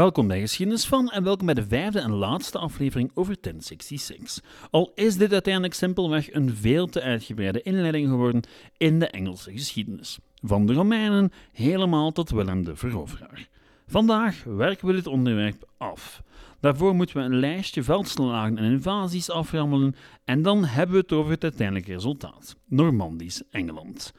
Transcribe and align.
Welkom 0.00 0.26
bij 0.26 0.40
Geschiedenis 0.40 0.86
van 0.86 1.10
en 1.10 1.24
welkom 1.24 1.46
bij 1.46 1.54
de 1.54 1.66
vijfde 1.66 2.00
en 2.00 2.10
laatste 2.10 2.58
aflevering 2.58 3.10
over 3.14 3.36
1066. 3.40 4.44
Al 4.70 4.92
is 4.94 5.16
dit 5.16 5.32
uiteindelijk 5.32 5.74
simpelweg 5.74 6.32
een 6.32 6.54
veel 6.54 6.86
te 6.86 7.02
uitgebreide 7.02 7.62
inleiding 7.62 8.08
geworden 8.08 8.42
in 8.76 8.98
de 8.98 9.06
Engelse 9.06 9.52
geschiedenis. 9.52 10.18
Van 10.42 10.66
de 10.66 10.72
Romeinen 10.72 11.32
helemaal 11.52 12.12
tot 12.12 12.30
Willem 12.30 12.64
de 12.64 12.76
Veroveraar. 12.76 13.48
Vandaag 13.86 14.44
werken 14.44 14.86
we 14.86 14.92
dit 14.92 15.06
onderwerp 15.06 15.68
af. 15.76 16.22
Daarvoor 16.60 16.94
moeten 16.94 17.16
we 17.16 17.22
een 17.22 17.40
lijstje 17.40 17.82
veldslagen 17.82 18.58
en 18.58 18.72
invasies 18.72 19.30
aframmelen 19.30 19.94
en 20.24 20.42
dan 20.42 20.64
hebben 20.64 20.96
we 20.96 21.00
het 21.00 21.12
over 21.12 21.30
het 21.30 21.42
uiteindelijke 21.42 21.92
resultaat: 21.92 22.56
Normandisch 22.64 23.42
Engeland. 23.50 24.12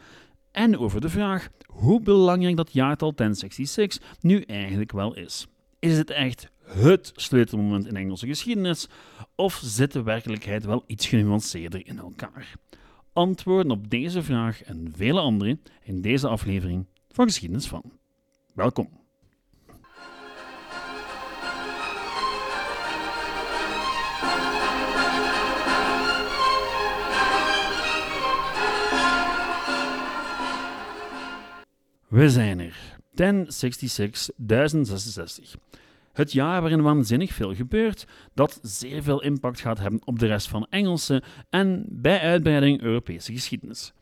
En 0.51 0.77
over 0.77 1.01
de 1.01 1.09
vraag 1.09 1.49
hoe 1.65 2.01
belangrijk 2.01 2.57
dat 2.57 2.73
jaartal 2.73 3.13
1066 3.15 4.17
nu 4.19 4.41
eigenlijk 4.41 4.91
wel 4.91 5.15
is. 5.15 5.47
Is 5.81 5.97
het 5.97 6.09
echt 6.09 6.51
het 6.63 7.11
sleutelmoment 7.15 7.87
in 7.87 7.95
Engelse 7.95 8.27
geschiedenis 8.27 8.87
of 9.35 9.61
zit 9.63 9.91
de 9.91 10.03
werkelijkheid 10.03 10.65
wel 10.65 10.83
iets 10.87 11.07
genuanceerder 11.07 11.87
in 11.87 11.99
elkaar? 11.99 12.55
Antwoorden 13.13 13.71
op 13.71 13.89
deze 13.89 14.23
vraag 14.23 14.63
en 14.63 14.93
vele 14.95 15.19
andere 15.19 15.59
in 15.83 16.01
deze 16.01 16.27
aflevering 16.27 16.85
van 17.09 17.25
Geschiedenis 17.25 17.67
van. 17.67 17.83
Welkom. 18.53 18.89
We 32.07 32.29
zijn 32.29 32.59
er. 32.59 32.90
1066, 33.21 34.29
1066. 34.37 35.55
Het 36.13 36.31
jaar 36.31 36.61
waarin 36.61 36.81
waanzinnig 36.81 37.33
veel 37.33 37.55
gebeurt, 37.55 38.07
dat 38.33 38.59
zeer 38.61 39.03
veel 39.03 39.21
impact 39.21 39.59
gaat 39.59 39.79
hebben 39.79 40.01
op 40.05 40.19
de 40.19 40.25
rest 40.25 40.47
van 40.47 40.67
Engelse 40.69 41.23
en 41.49 41.85
bij 41.89 42.19
uitbreiding 42.19 42.81
Europese 42.81 43.33
geschiedenis. 43.33 43.93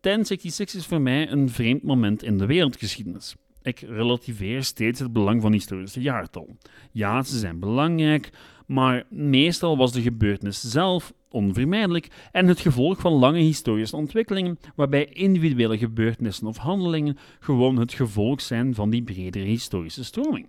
1066 0.00 0.80
is 0.80 0.86
voor 0.86 1.00
mij 1.00 1.30
een 1.30 1.48
vreemd 1.48 1.82
moment 1.82 2.22
in 2.22 2.38
de 2.38 2.46
wereldgeschiedenis. 2.46 3.34
Ik 3.62 3.80
relativeer 3.80 4.64
steeds 4.64 5.00
het 5.00 5.12
belang 5.12 5.42
van 5.42 5.52
historische 5.52 6.00
jaartal. 6.00 6.56
Ja, 6.92 7.22
ze 7.22 7.38
zijn 7.38 7.58
belangrijk, 7.58 8.30
maar 8.66 9.04
meestal 9.08 9.76
was 9.76 9.92
de 9.92 10.02
gebeurtenis 10.02 10.60
zelf 10.60 11.12
onvermijdelijk 11.30 12.08
en 12.32 12.46
het 12.46 12.60
gevolg 12.60 13.00
van 13.00 13.12
lange 13.12 13.38
historische 13.38 13.96
ontwikkelingen, 13.96 14.58
waarbij 14.74 15.04
individuele 15.04 15.78
gebeurtenissen 15.78 16.46
of 16.46 16.56
handelingen 16.56 17.18
gewoon 17.40 17.76
het 17.76 17.92
gevolg 17.92 18.40
zijn 18.40 18.74
van 18.74 18.90
die 18.90 19.02
bredere 19.02 19.44
historische 19.44 20.04
stroming. 20.04 20.48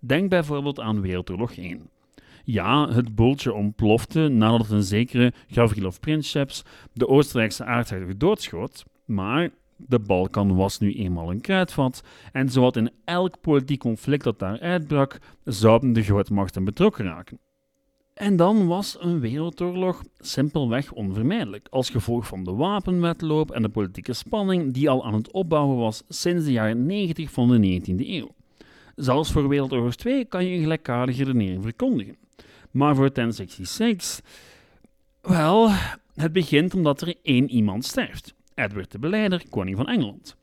Denk 0.00 0.30
bijvoorbeeld 0.30 0.80
aan 0.80 1.00
Wereldoorlog 1.00 1.52
1. 1.52 1.90
Ja, 2.44 2.88
het 2.88 3.14
boeltje 3.14 3.52
ontplofte 3.52 4.28
nadat 4.28 4.70
een 4.70 4.82
zekere 4.82 5.32
Gavrilov 5.48 5.98
Princeps 5.98 6.64
de 6.92 7.08
Oostenrijkse 7.08 7.64
aardhertog 7.64 8.16
doodschoot, 8.16 8.84
maar 9.04 9.50
de 9.76 9.98
Balkan 9.98 10.56
was 10.56 10.78
nu 10.78 10.94
eenmaal 10.94 11.30
een 11.30 11.40
kruidvat 11.40 12.02
en 12.32 12.48
zowat 12.48 12.76
in 12.76 12.90
elk 13.04 13.40
politiek 13.40 13.80
conflict 13.80 14.24
dat 14.24 14.38
daar 14.38 14.60
uitbrak, 14.60 15.18
zouden 15.44 15.92
de 15.92 16.02
grootmachten 16.02 16.64
betrokken 16.64 17.04
raken. 17.04 17.38
En 18.14 18.36
dan 18.36 18.66
was 18.66 18.96
een 19.00 19.20
wereldoorlog 19.20 20.02
simpelweg 20.18 20.92
onvermijdelijk, 20.92 21.66
als 21.70 21.90
gevolg 21.90 22.26
van 22.26 22.44
de 22.44 22.52
wapenwetloop 22.52 23.50
en 23.50 23.62
de 23.62 23.68
politieke 23.68 24.12
spanning 24.12 24.72
die 24.72 24.90
al 24.90 25.04
aan 25.04 25.14
het 25.14 25.32
opbouwen 25.32 25.76
was 25.76 26.02
sinds 26.08 26.44
de 26.44 26.52
jaren 26.52 26.86
90 26.86 27.30
van 27.30 27.48
de 27.48 27.80
19e 27.80 28.08
eeuw. 28.08 28.34
Zelfs 28.96 29.32
voor 29.32 29.48
Wereldoorlog 29.48 29.94
2 29.94 30.24
kan 30.24 30.44
je 30.44 30.56
een 30.56 30.62
gelijkaardige 30.62 31.24
redenering 31.24 31.62
verkondigen. 31.62 32.16
Maar 32.70 32.94
voor 32.94 33.12
1066, 33.12 34.20
wel, 35.20 35.70
het 36.14 36.32
begint 36.32 36.74
omdat 36.74 37.00
er 37.00 37.14
één 37.22 37.50
iemand 37.50 37.84
sterft. 37.84 38.34
Edward 38.54 38.90
de 38.90 38.98
Beleider, 38.98 39.42
koning 39.50 39.76
van 39.76 39.88
Engeland. 39.88 40.36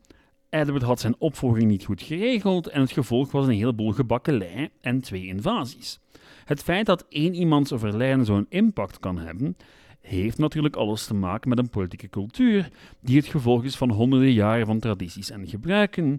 Edward 0.48 0.82
had 0.82 1.00
zijn 1.00 1.14
opvolging 1.18 1.66
niet 1.66 1.84
goed 1.84 2.02
geregeld 2.02 2.66
en 2.66 2.80
het 2.80 2.92
gevolg 2.92 3.32
was 3.32 3.46
een 3.46 3.52
heleboel 3.52 3.92
gebakkelei 3.92 4.68
en 4.80 5.00
twee 5.00 5.26
invasies. 5.26 5.98
Het 6.44 6.62
feit 6.62 6.86
dat 6.86 7.06
één 7.08 7.34
iemands 7.34 7.72
overlijden 7.72 8.24
zo'n 8.24 8.46
impact 8.48 8.98
kan 8.98 9.18
hebben, 9.18 9.56
heeft 10.00 10.38
natuurlijk 10.38 10.76
alles 10.76 11.06
te 11.06 11.14
maken 11.14 11.48
met 11.48 11.58
een 11.58 11.70
politieke 11.70 12.08
cultuur 12.08 12.70
die 13.00 13.16
het 13.16 13.26
gevolg 13.26 13.64
is 13.64 13.76
van 13.76 13.90
honderden 13.90 14.32
jaren 14.32 14.66
van 14.66 14.78
tradities 14.78 15.30
en 15.30 15.48
gebruiken. 15.48 16.18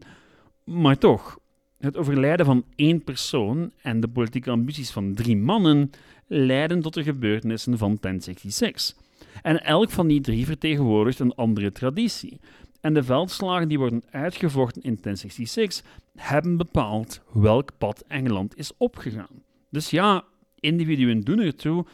Maar 0.63 0.97
toch, 0.97 1.39
het 1.79 1.97
overlijden 1.97 2.45
van 2.45 2.65
één 2.75 3.03
persoon 3.03 3.71
en 3.81 3.99
de 3.99 4.07
politieke 4.07 4.51
ambities 4.51 4.91
van 4.91 5.13
drie 5.13 5.37
mannen 5.37 5.89
leiden 6.27 6.81
tot 6.81 6.93
de 6.93 7.03
gebeurtenissen 7.03 7.77
van 7.77 7.97
1066. 7.99 8.95
En 9.41 9.63
elk 9.63 9.89
van 9.89 10.07
die 10.07 10.21
drie 10.21 10.45
vertegenwoordigt 10.45 11.19
een 11.19 11.35
andere 11.35 11.71
traditie. 11.71 12.39
En 12.81 12.93
de 12.93 13.03
veldslagen 13.03 13.67
die 13.67 13.77
worden 13.79 14.03
uitgevochten 14.11 14.81
in 14.81 14.97
1066 15.01 15.83
hebben 16.15 16.57
bepaald 16.57 17.21
welk 17.33 17.71
pad 17.77 18.03
Engeland 18.07 18.57
is 18.57 18.71
opgegaan. 18.77 19.43
Dus 19.71 19.89
ja, 19.89 20.23
individuen 20.59 21.21
doen 21.21 21.39
ertoe 21.39 21.85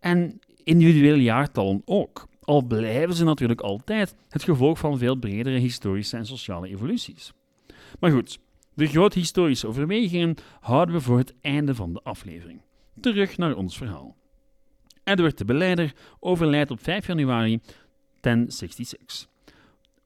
en 0.00 0.40
individuele 0.62 1.22
jaartallen 1.22 1.82
ook. 1.84 2.28
Al 2.40 2.62
blijven 2.62 3.14
ze 3.14 3.24
natuurlijk 3.24 3.60
altijd 3.60 4.14
het 4.28 4.42
gevolg 4.42 4.78
van 4.78 4.98
veel 4.98 5.16
bredere 5.16 5.58
historische 5.58 6.16
en 6.16 6.26
sociale 6.26 6.68
evoluties. 6.68 7.32
Maar 8.00 8.10
goed, 8.10 8.38
de 8.74 8.86
grote 8.86 9.18
historische 9.18 9.66
overwegingen 9.66 10.34
houden 10.60 10.94
we 10.94 11.00
voor 11.00 11.18
het 11.18 11.34
einde 11.40 11.74
van 11.74 11.92
de 11.92 12.00
aflevering. 12.02 12.60
Terug 13.00 13.36
naar 13.36 13.56
ons 13.56 13.76
verhaal. 13.76 14.16
Edward 15.04 15.38
de 15.38 15.44
Beleider 15.44 15.92
overlijdt 16.20 16.70
op 16.70 16.82
5 16.82 17.06
januari 17.06 17.60
1066. 18.20 19.33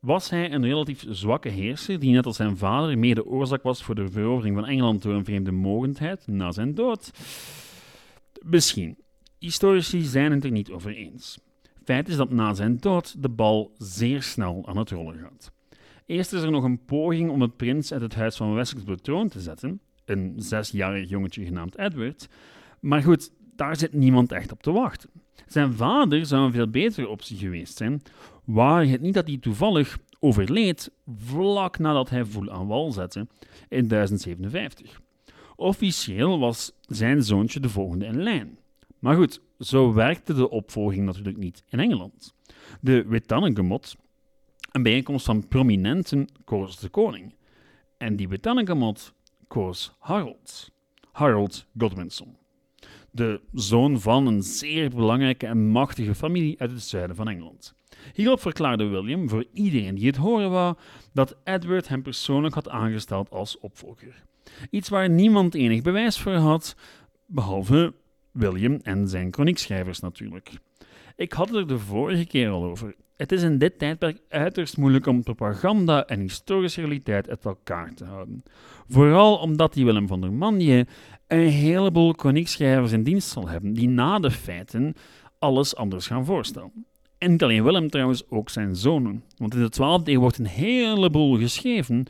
Was 0.00 0.31
hij 0.31 0.53
een 0.53 0.64
relatief 0.64 1.04
zwakke 1.09 1.48
heerser 1.48 1.98
die 1.98 2.12
net 2.12 2.26
als 2.26 2.36
zijn 2.36 2.56
vader 2.56 2.98
mede 2.98 3.26
oorzaak 3.26 3.62
was 3.62 3.82
voor 3.82 3.94
de 3.94 4.09
verovering 4.09 4.54
van 4.54 4.66
Engeland 4.66 5.03
door 5.03 5.14
een 5.14 5.25
vreemde 5.25 5.53
mogendheid 5.53 6.26
na 6.26 6.53
zijn 6.53 6.75
dood? 6.75 7.10
Misschien. 8.42 8.97
Historici 9.38 10.03
zijn 10.03 10.32
het 10.32 10.44
er 10.44 10.50
niet 10.50 10.70
over 10.70 10.94
eens. 10.94 11.38
Feit 11.84 12.09
is 12.09 12.16
dat 12.16 12.31
na 12.31 12.54
zijn 12.54 12.76
dood 12.76 13.22
de 13.22 13.28
bal 13.28 13.72
zeer 13.78 14.22
snel 14.22 14.66
aan 14.66 14.76
het 14.76 14.91
rollen 14.91 15.19
gaat. 15.19 15.53
Eerst 16.06 16.32
is 16.32 16.42
er 16.42 16.50
nog 16.50 16.65
een 16.65 16.84
poging 16.84 17.30
om 17.30 17.38
de 17.38 17.48
prins 17.48 17.92
uit 17.92 18.03
het 18.03 18.15
huis 18.15 18.36
van 18.36 18.54
Wessex 18.54 18.80
op 18.80 18.86
de 18.86 19.00
troon 19.00 19.28
te 19.28 19.41
zetten, 19.41 19.80
een 20.04 20.34
zesjarig 20.36 21.09
jongetje 21.09 21.44
genaamd 21.44 21.78
Edward. 21.78 22.28
Maar 22.80 23.03
goed, 23.03 23.30
daar 23.56 23.76
zit 23.76 23.92
niemand 23.92 24.32
echt 24.32 24.53
op 24.53 24.62
te 24.62 24.72
wachten. 24.72 25.10
Zijn 25.47 25.72
vader 25.72 26.26
zou 26.26 26.44
een 26.44 26.53
veel 26.53 26.69
betere 26.69 27.09
optie 27.09 27.36
geweest 27.36 27.76
zijn, 27.76 28.03
waar 28.48 28.86
het 28.86 29.00
niet 29.00 29.14
dat 29.14 29.26
hij 29.26 29.38
toevallig 29.38 29.98
overleed 30.19 30.91
vlak 31.19 31.78
nadat 31.78 32.10
hij 32.10 32.25
voel 32.25 32.50
aan 32.50 32.66
wal 32.66 32.92
zette 32.92 33.26
in 33.69 33.88
1057. 33.88 35.00
Officieel 35.56 36.38
was 36.38 36.72
zijn 36.86 37.22
zoontje 37.22 37.60
de 37.60 37.69
volgende 37.69 38.04
in 38.04 38.22
lijn. 38.22 38.59
Maar 38.98 39.16
goed, 39.16 39.41
zo 39.59 39.92
werkte 39.92 40.34
de 40.34 40.50
opvolging 40.50 41.04
natuurlijk 41.04 41.36
niet 41.36 41.62
in 41.69 41.81
Engeland. 41.81 42.34
De 42.81 43.04
Witannengemot, 43.06 43.97
een 44.72 44.82
bijeenkomst 44.82 45.26
van 45.26 45.48
prominenten, 45.48 46.28
koos 46.44 46.78
de 46.78 46.88
koning. 46.88 47.34
En 47.97 48.16
die 48.16 48.28
Witannengemot 48.28 49.15
koos 49.48 49.94
Harold. 49.98 50.71
Harold 51.12 51.66
Godwinson. 51.78 52.36
De 53.10 53.41
zoon 53.53 54.01
van 54.01 54.27
een 54.27 54.42
zeer 54.42 54.91
belangrijke 54.91 55.47
en 55.47 55.68
machtige 55.68 56.15
familie 56.15 56.60
uit 56.60 56.71
het 56.71 56.83
zuiden 56.83 57.16
van 57.16 57.28
Engeland. 57.28 57.77
Hierop 58.15 58.41
verklaarde 58.41 58.84
William 58.84 59.28
voor 59.28 59.45
iedereen 59.53 59.95
die 59.95 60.06
het 60.06 60.16
horen 60.16 60.50
wou 60.50 60.74
dat 61.12 61.36
Edward 61.45 61.89
hem 61.89 62.03
persoonlijk 62.03 62.54
had 62.54 62.68
aangesteld 62.68 63.30
als 63.30 63.59
opvolger. 63.59 64.24
Iets 64.71 64.89
waar 64.89 65.10
niemand 65.10 65.54
enig 65.54 65.83
bewijs 65.83 66.18
voor 66.18 66.33
had, 66.33 66.77
behalve 67.27 67.95
William 68.33 68.78
en 68.83 69.09
zijn 69.09 69.33
chroniekschrijvers 69.33 70.00
natuurlijk. 70.00 70.50
Ik 71.16 71.33
had 71.33 71.48
het 71.48 71.56
er 71.56 71.66
de 71.66 71.78
vorige 71.78 72.27
keer 72.27 72.50
al 72.50 72.65
over. 72.65 72.95
Het 73.16 73.33
is 73.33 73.42
in 73.42 73.59
dit 73.59 73.78
tijdperk 73.78 74.21
uiterst 74.28 74.77
moeilijk 74.77 75.06
om 75.06 75.22
propaganda 75.22 76.06
en 76.06 76.21
historische 76.21 76.80
realiteit 76.80 77.28
uit 77.28 77.44
elkaar 77.44 77.94
te 77.94 78.04
houden. 78.04 78.42
Vooral 78.89 79.36
omdat 79.36 79.74
die 79.74 79.84
Willem 79.84 80.06
van 80.06 80.21
der 80.21 80.33
Manje 80.33 80.86
een 81.27 81.48
heleboel 81.48 82.12
chroniekschrijvers 82.12 82.92
in 82.92 83.03
dienst 83.03 83.28
zal 83.28 83.48
hebben 83.48 83.72
die 83.72 83.89
na 83.89 84.18
de 84.18 84.30
feiten 84.30 84.94
alles 85.39 85.77
anders 85.77 86.06
gaan 86.06 86.24
voorstellen. 86.24 86.86
En 87.18 87.30
niet 87.30 87.42
alleen 87.42 87.65
Willem 87.65 87.91
trouwens, 87.91 88.30
ook 88.30 88.50
zijn 88.50 88.76
zonen. 88.76 89.24
Want 89.36 89.54
in 89.54 89.60
de 89.60 89.72
12e 89.72 90.04
eeuw 90.04 90.20
wordt 90.20 90.38
een 90.38 90.47
heleboel 90.47 91.38
geschreven 91.38 92.06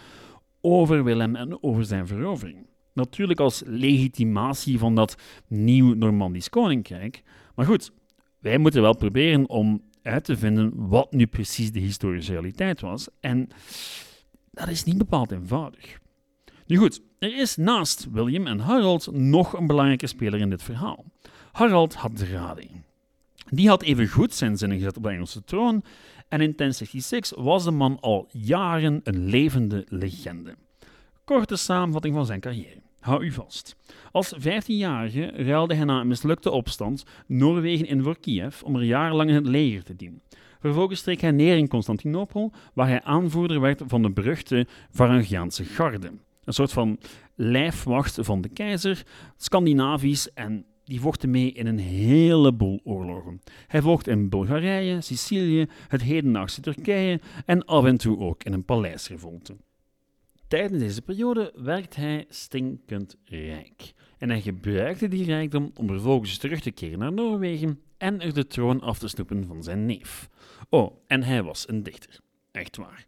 over 0.60 1.04
Willem 1.04 1.36
en 1.36 1.62
over 1.62 1.84
zijn 1.84 2.06
verovering. 2.06 2.66
Natuurlijk 2.92 3.40
als 3.40 3.62
legitimatie 3.66 4.78
van 4.78 4.94
dat 4.94 5.16
nieuw 5.46 5.94
Normandisch 5.94 6.48
koninkrijk. 6.48 7.22
Maar 7.54 7.66
goed, 7.66 7.92
wij 8.38 8.58
moeten 8.58 8.82
wel 8.82 8.96
proberen 8.96 9.48
om 9.48 9.82
uit 10.02 10.24
te 10.24 10.36
vinden 10.36 10.72
wat 10.74 11.12
nu 11.12 11.26
precies 11.26 11.72
de 11.72 11.80
historische 11.80 12.32
realiteit 12.32 12.80
was. 12.80 13.08
En 13.20 13.48
dat 14.50 14.68
is 14.68 14.84
niet 14.84 14.98
bepaald 14.98 15.32
eenvoudig. 15.32 15.98
Nu 16.66 16.76
goed, 16.76 17.00
er 17.18 17.38
is 17.38 17.56
naast 17.56 18.06
William 18.10 18.46
en 18.46 18.58
Harold 18.58 19.12
nog 19.12 19.52
een 19.52 19.66
belangrijke 19.66 20.06
speler 20.06 20.40
in 20.40 20.50
dit 20.50 20.62
verhaal. 20.62 21.04
Harald 21.52 21.94
Hadrade. 21.94 22.66
Die 23.50 23.68
had 23.68 23.82
evengoed 23.82 24.34
zijn 24.34 24.56
zinnen 24.56 24.78
gezet 24.78 24.96
op 24.96 25.02
de 25.02 25.08
Engelse 25.08 25.44
troon 25.44 25.82
en 26.28 26.40
in 26.40 26.52
1066 26.56 27.38
was 27.38 27.64
de 27.64 27.70
man 27.70 28.00
al 28.00 28.28
jaren 28.32 29.00
een 29.04 29.24
levende 29.28 29.84
legende. 29.88 30.54
Korte 31.24 31.56
samenvatting 31.56 32.14
van 32.14 32.26
zijn 32.26 32.40
carrière. 32.40 32.80
Hou 33.00 33.24
u 33.24 33.32
vast. 33.32 33.76
Als 34.12 34.34
15-jarige 34.38 35.26
ruilde 35.26 35.74
hij 35.74 35.84
na 35.84 36.00
een 36.00 36.06
mislukte 36.06 36.50
opstand 36.50 37.04
Noorwegen 37.26 37.86
in 37.86 38.02
voor 38.02 38.18
Kiev 38.18 38.62
om 38.62 38.76
er 38.76 38.82
jarenlang 38.82 39.28
in 39.28 39.34
het 39.34 39.46
leger 39.46 39.84
te 39.84 39.96
dienen. 39.96 40.22
Vervolgens 40.60 41.00
streek 41.00 41.20
hij 41.20 41.30
neer 41.30 41.56
in 41.56 41.68
Constantinopel, 41.68 42.52
waar 42.74 42.88
hij 42.88 43.02
aanvoerder 43.02 43.60
werd 43.60 43.82
van 43.86 44.02
de 44.02 44.10
beruchte 44.10 44.66
Varangiaanse 44.90 45.64
garde. 45.64 46.12
Een 46.44 46.52
soort 46.52 46.72
van 46.72 46.98
lijfwacht 47.34 48.18
van 48.20 48.40
de 48.40 48.48
keizer, 48.48 49.02
Scandinavisch 49.36 50.32
en 50.34 50.64
die 50.88 51.00
vochten 51.00 51.30
mee 51.30 51.52
in 51.52 51.66
een 51.66 51.78
heleboel 51.78 52.80
oorlogen. 52.84 53.40
Hij 53.66 53.82
vocht 53.82 54.06
in 54.06 54.28
Bulgarije, 54.28 55.00
Sicilië, 55.00 55.66
het 55.88 56.02
hedendaagse 56.02 56.60
Turkije 56.60 57.20
en 57.46 57.64
af 57.64 57.84
en 57.84 57.96
toe 57.96 58.18
ook 58.18 58.44
in 58.44 58.52
een 58.52 58.64
paleisrevolte. 58.64 59.56
Tijdens 60.48 60.82
deze 60.82 61.02
periode 61.02 61.52
werd 61.56 61.96
hij 61.96 62.24
stinkend 62.28 63.16
rijk. 63.24 63.92
En 64.18 64.28
hij 64.28 64.40
gebruikte 64.40 65.08
die 65.08 65.24
rijkdom 65.24 65.70
om 65.74 65.86
vervolgens 65.86 66.38
terug 66.38 66.60
te 66.60 66.70
keren 66.70 66.98
naar 66.98 67.12
Noorwegen 67.12 67.80
en 67.96 68.20
er 68.20 68.34
de 68.34 68.46
troon 68.46 68.80
af 68.80 68.98
te 68.98 69.08
snoepen 69.08 69.46
van 69.46 69.62
zijn 69.62 69.86
neef. 69.86 70.28
Oh, 70.68 70.96
en 71.06 71.22
hij 71.22 71.42
was 71.42 71.68
een 71.68 71.82
dichter. 71.82 72.20
Echt 72.50 72.76
waar. 72.76 73.06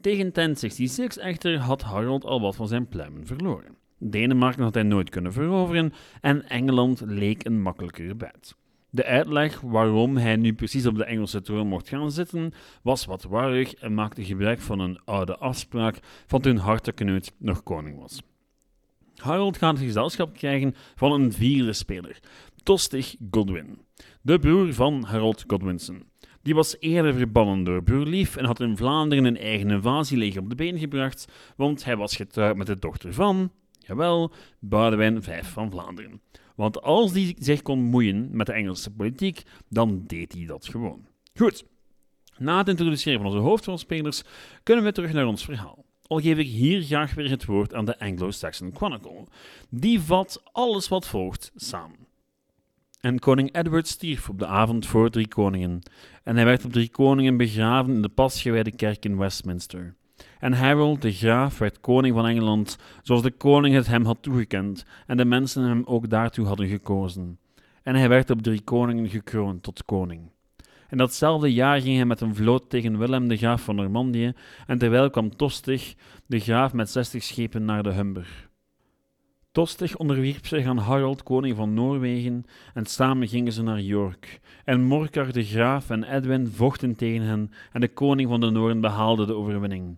Tegen 0.00 0.32
1066 0.32 1.22
echter 1.22 1.58
had 1.58 1.82
Harold 1.82 2.24
al 2.24 2.40
wat 2.40 2.56
van 2.56 2.68
zijn 2.68 2.88
pluimen 2.88 3.26
verloren. 3.26 3.76
Denemarken 3.98 4.62
had 4.62 4.74
hij 4.74 4.82
nooit 4.82 5.10
kunnen 5.10 5.32
veroveren 5.32 5.92
en 6.20 6.48
Engeland 6.48 7.02
leek 7.06 7.44
een 7.44 7.62
makkelijkere 7.62 8.14
buit. 8.14 8.56
De 8.90 9.04
uitleg 9.04 9.60
waarom 9.60 10.16
hij 10.16 10.36
nu 10.36 10.54
precies 10.54 10.86
op 10.86 10.96
de 10.96 11.04
Engelse 11.04 11.40
troon 11.40 11.66
mocht 11.66 11.88
gaan 11.88 12.10
zitten 12.10 12.52
was 12.82 13.04
wat 13.04 13.22
warrig 13.22 13.74
en 13.74 13.94
maakte 13.94 14.24
gebruik 14.24 14.60
van 14.60 14.80
een 14.80 15.00
oude 15.04 15.36
afspraak 15.36 15.98
van 16.26 16.40
toen 16.40 16.56
Hartekneut 16.56 17.32
nog 17.38 17.62
koning 17.62 18.00
was. 18.00 18.22
Harold 19.16 19.56
gaat 19.56 19.78
gezelschap 19.78 20.34
krijgen 20.34 20.74
van 20.94 21.12
een 21.12 21.32
vierde 21.32 21.72
speler, 21.72 22.18
Tostig 22.62 23.16
Godwin, 23.30 23.78
de 24.22 24.38
broer 24.38 24.74
van 24.74 25.02
Harold 25.02 25.44
Godwinson. 25.46 26.02
Die 26.42 26.54
was 26.54 26.76
eerder 26.78 27.14
verbannen 27.14 27.64
door 27.64 27.82
broerlief 27.82 28.36
en 28.36 28.44
had 28.44 28.60
in 28.60 28.76
Vlaanderen 28.76 29.24
een 29.24 29.38
eigen 29.38 29.70
invasieleger 29.70 30.40
op 30.40 30.48
de 30.48 30.54
been 30.54 30.78
gebracht, 30.78 31.32
want 31.56 31.84
hij 31.84 31.96
was 31.96 32.16
getrouwd 32.16 32.56
met 32.56 32.66
de 32.66 32.78
dochter 32.78 33.14
van, 33.14 33.50
jawel, 33.88 34.32
Boudewijn 34.58 35.22
V 35.22 35.44
van 35.44 35.70
Vlaanderen. 35.70 36.20
Want 36.54 36.82
als 36.82 37.12
hij 37.12 37.36
zich 37.38 37.62
kon 37.62 37.82
moeien 37.82 38.28
met 38.32 38.46
de 38.46 38.52
Engelse 38.52 38.90
politiek, 38.90 39.42
dan 39.68 40.02
deed 40.06 40.32
hij 40.32 40.46
dat 40.46 40.68
gewoon. 40.68 41.06
Goed, 41.34 41.64
na 42.36 42.58
het 42.58 42.68
introduceren 42.68 43.18
van 43.18 43.26
onze 43.30 43.38
hoofdrolspelers 43.38 44.22
kunnen 44.62 44.84
we 44.84 44.92
terug 44.92 45.12
naar 45.12 45.26
ons 45.26 45.44
verhaal. 45.44 45.84
Al 46.02 46.20
geef 46.20 46.38
ik 46.38 46.46
hier 46.46 46.82
graag 46.82 47.14
weer 47.14 47.30
het 47.30 47.44
woord 47.44 47.74
aan 47.74 47.84
de 47.84 47.98
Anglo-Saxon 47.98 48.74
Chronicle. 48.74 49.26
Die 49.68 50.00
vat 50.00 50.42
alles 50.52 50.88
wat 50.88 51.06
volgt 51.06 51.52
samen. 51.54 52.06
En 53.00 53.18
koning 53.18 53.54
Edward 53.54 53.86
stierf 53.86 54.28
op 54.28 54.38
de 54.38 54.46
avond 54.46 54.86
voor 54.86 55.10
Drie 55.10 55.28
Koningen, 55.28 55.80
en 56.22 56.36
hij 56.36 56.44
werd 56.44 56.64
op 56.64 56.72
Drie 56.72 56.88
Koningen 56.88 57.36
begraven 57.36 57.94
in 57.94 58.02
de 58.02 58.08
pasgewijde 58.08 58.72
kerk 58.72 59.04
in 59.04 59.16
Westminster. 59.16 59.94
En 60.38 60.52
Harold, 60.52 61.02
de 61.02 61.12
graaf, 61.12 61.58
werd 61.58 61.80
koning 61.80 62.14
van 62.14 62.26
Engeland, 62.26 62.78
zoals 63.02 63.22
de 63.22 63.30
koning 63.30 63.74
het 63.74 63.86
hem 63.86 64.04
had 64.04 64.22
toegekend, 64.22 64.84
en 65.06 65.16
de 65.16 65.24
mensen 65.24 65.62
hem 65.62 65.82
ook 65.84 66.10
daartoe 66.10 66.46
hadden 66.46 66.68
gekozen. 66.68 67.38
En 67.82 67.94
hij 67.94 68.08
werd 68.08 68.30
op 68.30 68.42
Drie 68.42 68.60
Koningen 68.60 69.08
gekroond 69.08 69.62
tot 69.62 69.84
koning. 69.84 70.30
En 70.88 70.98
datzelfde 70.98 71.52
jaar 71.52 71.80
ging 71.80 71.96
hij 71.96 72.04
met 72.04 72.20
een 72.20 72.34
vloot 72.34 72.70
tegen 72.70 72.98
Willem 72.98 73.28
de 73.28 73.36
graaf 73.36 73.62
van 73.62 73.76
Normandië, 73.76 74.32
en 74.66 74.78
terwijl 74.78 75.10
kwam 75.10 75.36
Tostig, 75.36 75.94
de 76.26 76.40
graaf 76.40 76.72
met 76.72 76.90
zestig 76.90 77.22
schepen, 77.22 77.64
naar 77.64 77.82
de 77.82 77.92
Humber. 77.92 78.48
Tostig 79.52 79.96
onderwierp 79.96 80.46
zich 80.46 80.66
aan 80.66 80.78
Harold, 80.78 81.22
koning 81.22 81.56
van 81.56 81.74
Noorwegen, 81.74 82.44
en 82.74 82.86
samen 82.86 83.28
gingen 83.28 83.52
ze 83.52 83.62
naar 83.62 83.80
York. 83.80 84.40
En 84.64 84.82
Morkar 84.82 85.32
de 85.32 85.44
graaf 85.44 85.90
en 85.90 86.04
Edwin 86.04 86.46
vochten 86.46 86.96
tegen 86.96 87.22
hen, 87.22 87.50
en 87.72 87.80
de 87.80 87.88
koning 87.88 88.28
van 88.28 88.40
de 88.40 88.50
Noorden 88.50 88.80
behaalde 88.80 89.26
de 89.26 89.34
overwinning. 89.34 89.96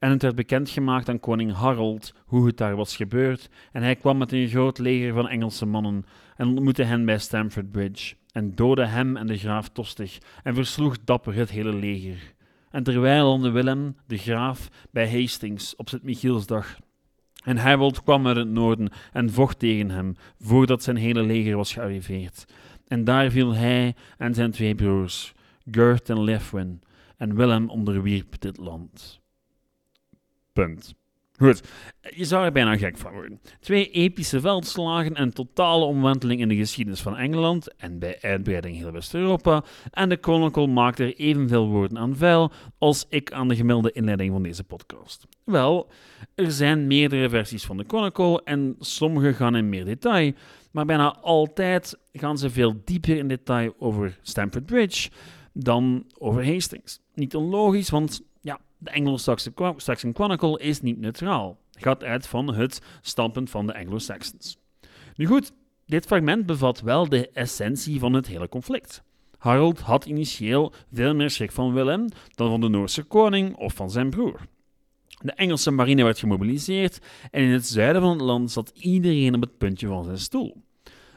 En 0.00 0.10
het 0.10 0.22
werd 0.22 0.34
bekendgemaakt 0.34 1.08
aan 1.08 1.20
koning 1.20 1.52
Harold 1.52 2.14
hoe 2.26 2.46
het 2.46 2.56
daar 2.56 2.76
was 2.76 2.96
gebeurd, 2.96 3.48
en 3.72 3.82
hij 3.82 3.96
kwam 3.96 4.18
met 4.18 4.32
een 4.32 4.48
groot 4.48 4.78
leger 4.78 5.12
van 5.12 5.28
Engelse 5.28 5.66
mannen, 5.66 6.04
en 6.36 6.48
ontmoette 6.48 6.82
hen 6.82 7.04
bij 7.04 7.18
Stamford 7.18 7.70
Bridge, 7.70 8.14
en 8.32 8.54
doodde 8.54 8.86
hem 8.86 9.16
en 9.16 9.26
de 9.26 9.38
graaf 9.38 9.68
Tostig, 9.68 10.18
en 10.42 10.54
versloeg 10.54 10.96
dapper 11.04 11.34
het 11.34 11.50
hele 11.50 11.74
leger. 11.74 12.34
En 12.70 12.82
terwijl 12.82 13.26
landde 13.26 13.50
Willem, 13.50 13.96
de 14.06 14.18
graaf, 14.18 14.68
bij 14.90 15.10
Hastings 15.10 15.76
op 15.76 15.88
Sint-Michielsdag, 15.88 16.78
en 17.44 17.56
Harold 17.56 18.02
kwam 18.02 18.26
uit 18.26 18.36
het 18.36 18.48
noorden 18.48 18.90
en 19.12 19.30
vocht 19.30 19.58
tegen 19.58 19.90
hem, 19.90 20.16
voordat 20.38 20.82
zijn 20.82 20.96
hele 20.96 21.22
leger 21.22 21.56
was 21.56 21.72
gearriveerd. 21.72 22.44
En 22.86 23.04
daar 23.04 23.30
viel 23.30 23.54
hij 23.54 23.94
en 24.18 24.34
zijn 24.34 24.50
twee 24.50 24.74
broers, 24.74 25.32
Gert 25.70 26.10
en 26.10 26.22
Lefwin, 26.22 26.82
en 27.16 27.34
Willem 27.34 27.68
onderwierp 27.68 28.40
dit 28.40 28.56
land. 28.56 29.19
Goed, 31.40 31.62
je 32.00 32.24
zou 32.24 32.44
er 32.44 32.52
bijna 32.52 32.76
gek 32.76 32.98
van 32.98 33.12
worden. 33.12 33.40
Twee 33.60 33.90
epische 33.90 34.40
veldslagen 34.40 35.14
en 35.14 35.34
totale 35.34 35.84
omwenteling 35.84 36.40
in 36.40 36.48
de 36.48 36.56
geschiedenis 36.56 37.00
van 37.00 37.16
Engeland 37.16 37.74
en 37.76 37.98
bij 37.98 38.18
uitbreiding 38.20 38.76
heel 38.76 38.92
West-Europa. 38.92 39.64
En 39.90 40.08
de 40.08 40.18
Chronicle 40.20 40.66
maakt 40.66 40.98
er 40.98 41.16
evenveel 41.16 41.68
woorden 41.68 41.98
aan 41.98 42.16
vuil 42.16 42.52
als 42.78 43.06
ik 43.08 43.32
aan 43.32 43.48
de 43.48 43.56
gemiddelde 43.56 43.92
inleiding 43.92 44.32
van 44.32 44.42
deze 44.42 44.64
podcast. 44.64 45.26
Wel, 45.44 45.90
er 46.34 46.50
zijn 46.52 46.86
meerdere 46.86 47.28
versies 47.28 47.64
van 47.64 47.76
de 47.76 47.84
Chronicle 47.86 48.40
en 48.44 48.76
sommige 48.78 49.34
gaan 49.34 49.56
in 49.56 49.68
meer 49.68 49.84
detail, 49.84 50.32
maar 50.70 50.84
bijna 50.84 51.16
altijd 51.20 51.98
gaan 52.12 52.38
ze 52.38 52.50
veel 52.50 52.74
dieper 52.84 53.16
in 53.16 53.28
detail 53.28 53.74
over 53.78 54.18
Stamford 54.22 54.66
Bridge 54.66 55.10
dan 55.52 56.04
over 56.18 56.52
Hastings. 56.52 57.00
Niet 57.14 57.34
onlogisch, 57.34 57.90
want 57.90 58.22
de 58.80 58.92
Anglo-Saxon 58.92 60.14
Chronicle 60.14 60.58
is 60.58 60.80
niet 60.80 60.98
neutraal. 60.98 61.58
Gaat 61.70 62.04
uit 62.04 62.26
van 62.26 62.54
het 62.54 62.80
standpunt 63.00 63.50
van 63.50 63.66
de 63.66 63.74
Anglo-Saxons. 63.74 64.58
Nu 65.16 65.26
goed, 65.26 65.52
dit 65.86 66.06
fragment 66.06 66.46
bevat 66.46 66.80
wel 66.80 67.08
de 67.08 67.30
essentie 67.30 67.98
van 67.98 68.12
het 68.12 68.26
hele 68.26 68.48
conflict. 68.48 69.02
Harold 69.38 69.80
had 69.80 70.04
initieel 70.04 70.72
veel 70.92 71.14
meer 71.14 71.30
schrik 71.30 71.52
van 71.52 71.72
Willem 71.72 72.08
dan 72.34 72.48
van 72.48 72.60
de 72.60 72.68
Noorse 72.68 73.02
koning 73.02 73.56
of 73.56 73.74
van 73.74 73.90
zijn 73.90 74.10
broer. 74.10 74.40
De 75.22 75.32
Engelse 75.32 75.70
marine 75.70 76.04
werd 76.04 76.18
gemobiliseerd 76.18 76.98
en 77.30 77.42
in 77.42 77.50
het 77.50 77.66
zuiden 77.66 78.02
van 78.02 78.10
het 78.10 78.20
land 78.20 78.50
zat 78.50 78.72
iedereen 78.74 79.34
op 79.34 79.40
het 79.40 79.58
puntje 79.58 79.86
van 79.86 80.04
zijn 80.04 80.18
stoel. 80.18 80.62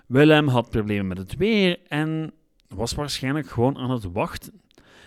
Willem 0.08 0.48
had 0.48 0.70
problemen 0.70 1.08
met 1.08 1.18
het 1.18 1.36
weer 1.36 1.80
en 1.88 2.34
was 2.68 2.94
waarschijnlijk 2.94 3.50
gewoon 3.50 3.78
aan 3.78 3.92
het 3.92 4.12
wachten 4.12 4.62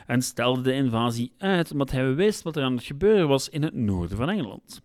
en 0.06 0.22
stelde 0.22 0.60
de 0.60 0.72
invasie 0.72 1.32
uit 1.38 1.72
omdat 1.72 1.90
hij 1.90 2.14
wist 2.14 2.42
wat 2.42 2.56
er 2.56 2.62
aan 2.62 2.74
het 2.76 2.84
gebeuren 2.84 3.28
was 3.28 3.48
in 3.48 3.62
het 3.62 3.74
noorden 3.74 4.16
van 4.16 4.30
Engeland. 4.30 4.82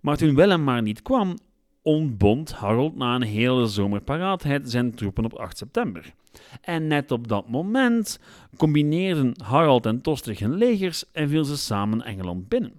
Maar 0.00 0.16
toen 0.16 0.34
Willem 0.34 0.64
maar 0.64 0.82
niet 0.82 1.02
kwam, 1.02 1.38
ontbond 1.82 2.52
Harold 2.52 2.96
na 2.96 3.14
een 3.14 3.22
hele 3.22 3.66
zomerparaatheid 3.66 4.70
zijn 4.70 4.94
troepen 4.94 5.24
op 5.24 5.34
8 5.34 5.58
september. 5.58 6.12
En 6.60 6.86
net 6.86 7.10
op 7.10 7.28
dat 7.28 7.48
moment 7.48 8.18
combineerden 8.56 9.34
Harold 9.44 9.86
en 9.86 10.02
Tostig 10.02 10.38
hun 10.38 10.54
legers 10.54 11.04
en 11.12 11.28
viel 11.28 11.44
ze 11.44 11.56
samen 11.56 12.02
Engeland 12.02 12.48
binnen. 12.48 12.72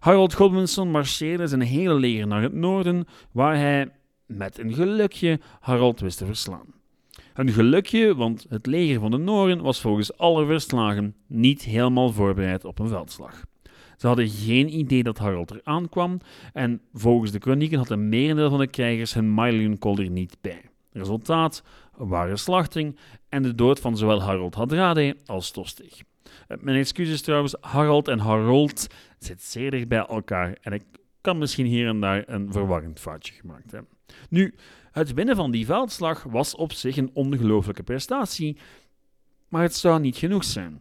Harold 0.00 0.34
Godwinson 0.34 0.90
marcheerde 0.90 1.46
zijn 1.46 1.60
hele 1.60 1.94
leger 1.94 2.26
naar 2.26 2.42
het 2.42 2.52
noorden, 2.52 3.06
waar 3.32 3.56
hij 3.56 3.90
met 4.26 4.58
een 4.58 4.74
gelukje 4.74 5.40
Harold 5.60 6.00
wist 6.00 6.18
te 6.18 6.26
verslaan. 6.26 6.77
Een 7.38 7.52
gelukje, 7.52 8.14
want 8.14 8.46
het 8.48 8.66
leger 8.66 9.00
van 9.00 9.10
de 9.10 9.16
Noren 9.16 9.62
was 9.62 9.80
volgens 9.80 10.16
alle 10.16 10.46
verslagen 10.46 11.14
niet 11.26 11.62
helemaal 11.62 12.12
voorbereid 12.12 12.64
op 12.64 12.78
een 12.78 12.88
veldslag. 12.88 13.44
Ze 13.96 14.06
hadden 14.06 14.28
geen 14.28 14.78
idee 14.78 15.02
dat 15.02 15.18
Harold 15.18 15.50
er 15.50 15.60
aankwam 15.64 16.20
en 16.52 16.80
volgens 16.92 17.30
de 17.30 17.38
kronieken 17.38 17.78
had 17.78 17.90
een 17.90 18.08
merendeel 18.08 18.50
van 18.50 18.58
de 18.58 18.66
krijgers 18.66 19.14
hun 19.14 19.30
Mailunkolder 19.30 20.10
niet 20.10 20.36
bij. 20.40 20.62
Resultaat: 20.92 21.62
een 21.98 22.08
ware 22.08 22.36
slachting 22.36 22.98
en 23.28 23.42
de 23.42 23.54
dood 23.54 23.80
van 23.80 23.96
zowel 23.96 24.22
Harold 24.22 24.54
Hadrade 24.54 25.16
als 25.26 25.50
Tostig. 25.50 26.00
Eh, 26.48 26.56
mijn 26.60 26.76
excuses 26.76 27.22
trouwens, 27.22 27.54
Harold 27.60 28.08
en 28.08 28.18
Harold 28.18 28.86
zitten 29.18 29.46
zeer 29.46 29.70
dicht 29.70 29.88
bij 29.88 30.06
elkaar 30.06 30.58
en 30.62 30.72
ik 30.72 30.82
kan 31.20 31.38
misschien 31.38 31.66
hier 31.66 31.88
en 31.88 32.00
daar 32.00 32.22
een 32.26 32.52
verwarrend 32.52 33.00
foutje 33.00 33.32
gemaakt 33.32 33.70
hebben. 33.70 33.92
Nu, 34.28 34.54
het 34.98 35.14
winnen 35.14 35.36
van 35.36 35.50
die 35.50 35.66
veldslag 35.66 36.22
was 36.22 36.54
op 36.54 36.72
zich 36.72 36.96
een 36.96 37.10
ongelooflijke 37.12 37.82
prestatie, 37.82 38.56
maar 39.48 39.62
het 39.62 39.74
zou 39.74 40.00
niet 40.00 40.16
genoeg 40.16 40.44
zijn. 40.44 40.80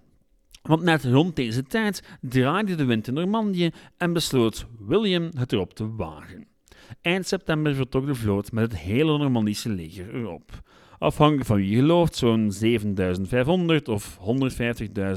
Want 0.62 0.82
net 0.82 1.04
rond 1.04 1.36
deze 1.36 1.64
tijd 1.64 2.04
draaide 2.22 2.76
de 2.76 2.86
wind 2.86 3.08
in 3.08 3.14
Normandië 3.14 3.72
en 3.98 4.14
besloot 4.14 4.66
William 4.80 5.30
het 5.36 5.54
erop 5.54 5.74
te 5.74 5.96
wagen. 5.96 6.48
Eind 7.02 7.28
september 7.28 7.76
vertrok 7.76 8.06
de 8.06 8.16
vloot 8.16 8.52
met 8.52 8.72
het 8.72 8.82
hele 8.82 9.18
Normandische 9.18 9.70
leger 9.70 10.16
erop. 10.16 10.52
Afhankelijk 11.00 11.46
van 11.46 11.56
wie 11.56 11.70
je 11.70 11.76
gelooft, 11.76 12.16
zo'n 12.16 12.52
7500 12.52 13.88
of 13.88 14.20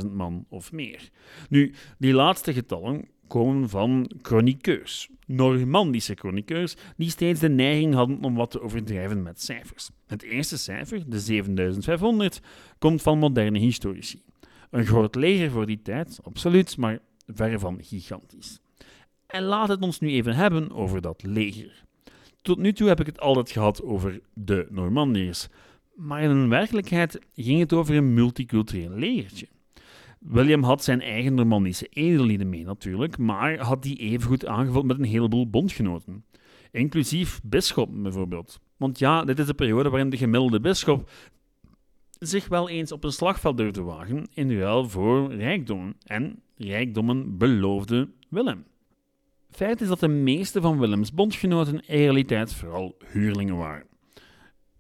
150.000 0.03 0.11
man 0.13 0.47
of 0.49 0.73
meer. 0.73 1.11
Nu, 1.49 1.75
die 1.99 2.13
laatste 2.13 2.53
getallen 2.53 3.09
komen 3.31 3.69
van 3.69 4.11
chroniqueurs, 4.23 5.09
Normandische 5.27 6.15
chroniqueurs, 6.15 6.77
die 6.97 7.11
steeds 7.11 7.41
de 7.41 7.49
neiging 7.49 7.95
hadden 7.95 8.23
om 8.23 8.35
wat 8.35 8.51
te 8.51 8.63
overdrijven 8.63 9.23
met 9.23 9.43
cijfers. 9.43 9.91
Het 10.07 10.23
eerste 10.23 10.59
cijfer, 10.59 11.11
de 11.11 11.21
7500, 11.21 12.41
komt 12.79 13.03
van 13.03 13.19
moderne 13.19 13.59
historici. 13.59 14.23
Een 14.71 14.87
groot 14.87 15.15
leger 15.15 15.51
voor 15.51 15.67
die 15.67 15.83
tijd, 15.83 16.19
absoluut, 16.23 16.77
maar 16.77 16.99
verre 17.27 17.59
van 17.59 17.79
gigantisch. 17.83 18.61
En 19.27 19.43
laat 19.43 19.69
het 19.69 19.83
ons 19.83 20.01
nu 20.01 20.09
even 20.09 20.35
hebben 20.35 20.73
over 20.73 21.01
dat 21.01 21.23
leger. 21.23 21.85
Tot 22.43 22.59
nu 22.59 22.73
toe 22.73 22.89
heb 22.89 23.01
ik 23.01 23.07
het 23.07 23.21
altijd 23.21 23.51
gehad 23.51 23.83
over 23.83 24.21
de 24.35 24.67
Normandiërs, 24.71 25.49
maar 25.95 26.23
in 26.23 26.49
werkelijkheid 26.49 27.19
ging 27.35 27.61
het 27.61 27.73
over 27.73 27.97
een 27.97 28.15
multicultureel 28.15 28.91
legertje. 28.91 29.49
William 30.21 30.63
had 30.63 30.85
zijn 30.85 31.01
eigen 31.01 31.35
Normandische 31.35 31.87
edellieden 31.87 32.49
mee 32.49 32.65
natuurlijk, 32.65 33.19
maar 33.19 33.59
had 33.59 33.83
die 33.83 33.97
evengoed 33.97 34.47
aangevuld 34.47 34.85
met 34.85 34.99
een 34.99 35.05
heleboel 35.05 35.51
bondgenoten. 35.51 36.25
Inclusief 36.71 37.41
bisschoppen 37.45 38.03
bijvoorbeeld. 38.03 38.61
Want 38.77 38.99
ja, 38.99 39.25
dit 39.25 39.39
is 39.39 39.47
de 39.47 39.55
periode 39.55 39.89
waarin 39.89 40.11
de 40.11 40.17
gemiddelde 40.17 40.61
bisschop 40.61 41.11
zich 42.19 42.49
wel 42.49 42.69
eens 42.69 42.93
op 42.93 43.05
een 43.05 43.13
slagveld 43.13 43.57
durfde 43.57 43.83
wagen 43.83 44.27
in 44.35 44.59
ruil 44.59 44.89
voor 44.89 45.35
rijkdommen. 45.35 45.97
En 46.05 46.43
rijkdommen 46.57 47.39
beloofde 47.39 48.09
Willem. 48.29 48.65
Feit 49.51 49.81
is 49.81 49.89
dat 49.89 50.01
de 50.01 50.09
meeste 50.09 50.61
van 50.61 50.79
Willems 50.79 51.13
bondgenoten 51.13 51.75
in 51.75 51.97
realiteit 51.97 52.55
vooral 52.55 52.97
huurlingen 53.13 53.57
waren. 53.57 53.90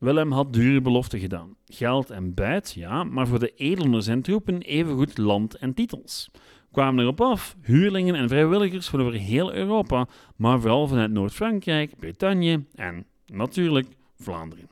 Willem 0.00 0.32
had 0.32 0.52
dure 0.52 0.80
beloften 0.80 1.18
gedaan. 1.18 1.56
Geld 1.66 2.10
en 2.10 2.34
buit, 2.34 2.72
ja, 2.72 3.04
maar 3.04 3.26
voor 3.26 3.38
de 3.38 3.54
edelers 3.54 4.06
en 4.06 4.22
troepen 4.22 4.62
evengoed 4.62 5.18
land 5.18 5.54
en 5.54 5.74
titels. 5.74 6.30
Kwamen 6.72 7.02
erop 7.02 7.20
af 7.20 7.56
huurlingen 7.62 8.14
en 8.14 8.28
vrijwilligers 8.28 8.88
van 8.88 9.00
over 9.00 9.12
heel 9.12 9.52
Europa, 9.52 10.08
maar 10.36 10.60
vooral 10.60 10.86
vanuit 10.86 11.10
Noord-Frankrijk, 11.10 11.98
Bretagne 11.98 12.64
en 12.74 13.06
natuurlijk 13.26 13.86
Vlaanderen. 14.16 14.68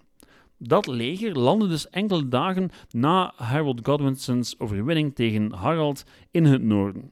Dat 0.59 0.87
leger 0.87 1.39
landde 1.39 1.69
dus 1.69 1.91
enkele 1.91 2.29
dagen 2.29 2.71
na 2.91 3.33
Harold 3.37 3.81
Godwinson's 3.83 4.55
overwinning 4.59 5.15
tegen 5.15 5.53
Harald 5.53 6.05
in 6.31 6.45
het 6.45 6.63
noorden. 6.63 7.11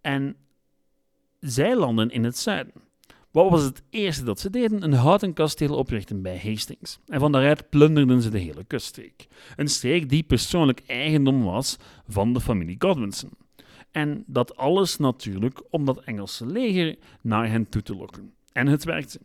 En 0.00 0.36
zij 1.40 1.76
landen 1.76 2.10
in 2.10 2.24
het 2.24 2.38
zuiden. 2.38 2.72
Wat 3.32 3.50
was 3.50 3.62
het 3.62 3.82
eerste 3.90 4.24
dat 4.24 4.40
ze 4.40 4.50
deden? 4.50 4.82
Een 4.82 4.92
houten 4.92 5.32
kasteel 5.32 5.76
oprichten 5.76 6.22
bij 6.22 6.40
Hastings. 6.44 6.98
En 7.06 7.20
van 7.20 7.32
daaruit 7.32 7.70
plunderden 7.70 8.22
ze 8.22 8.30
de 8.30 8.38
hele 8.38 8.64
kuststreek. 8.64 9.26
Een 9.56 9.68
streek 9.68 10.08
die 10.08 10.22
persoonlijk 10.22 10.82
eigendom 10.86 11.44
was 11.44 11.76
van 12.08 12.32
de 12.32 12.40
familie 12.40 12.76
Godwinson. 12.78 13.30
En 13.90 14.24
dat 14.26 14.56
alles 14.56 14.96
natuurlijk 14.96 15.62
om 15.70 15.84
dat 15.84 16.00
Engelse 16.04 16.46
leger 16.46 16.96
naar 17.20 17.48
hen 17.48 17.68
toe 17.68 17.82
te 17.82 17.94
lokken. 17.94 18.32
En 18.52 18.66
het 18.66 18.84
werkte. 18.84 19.20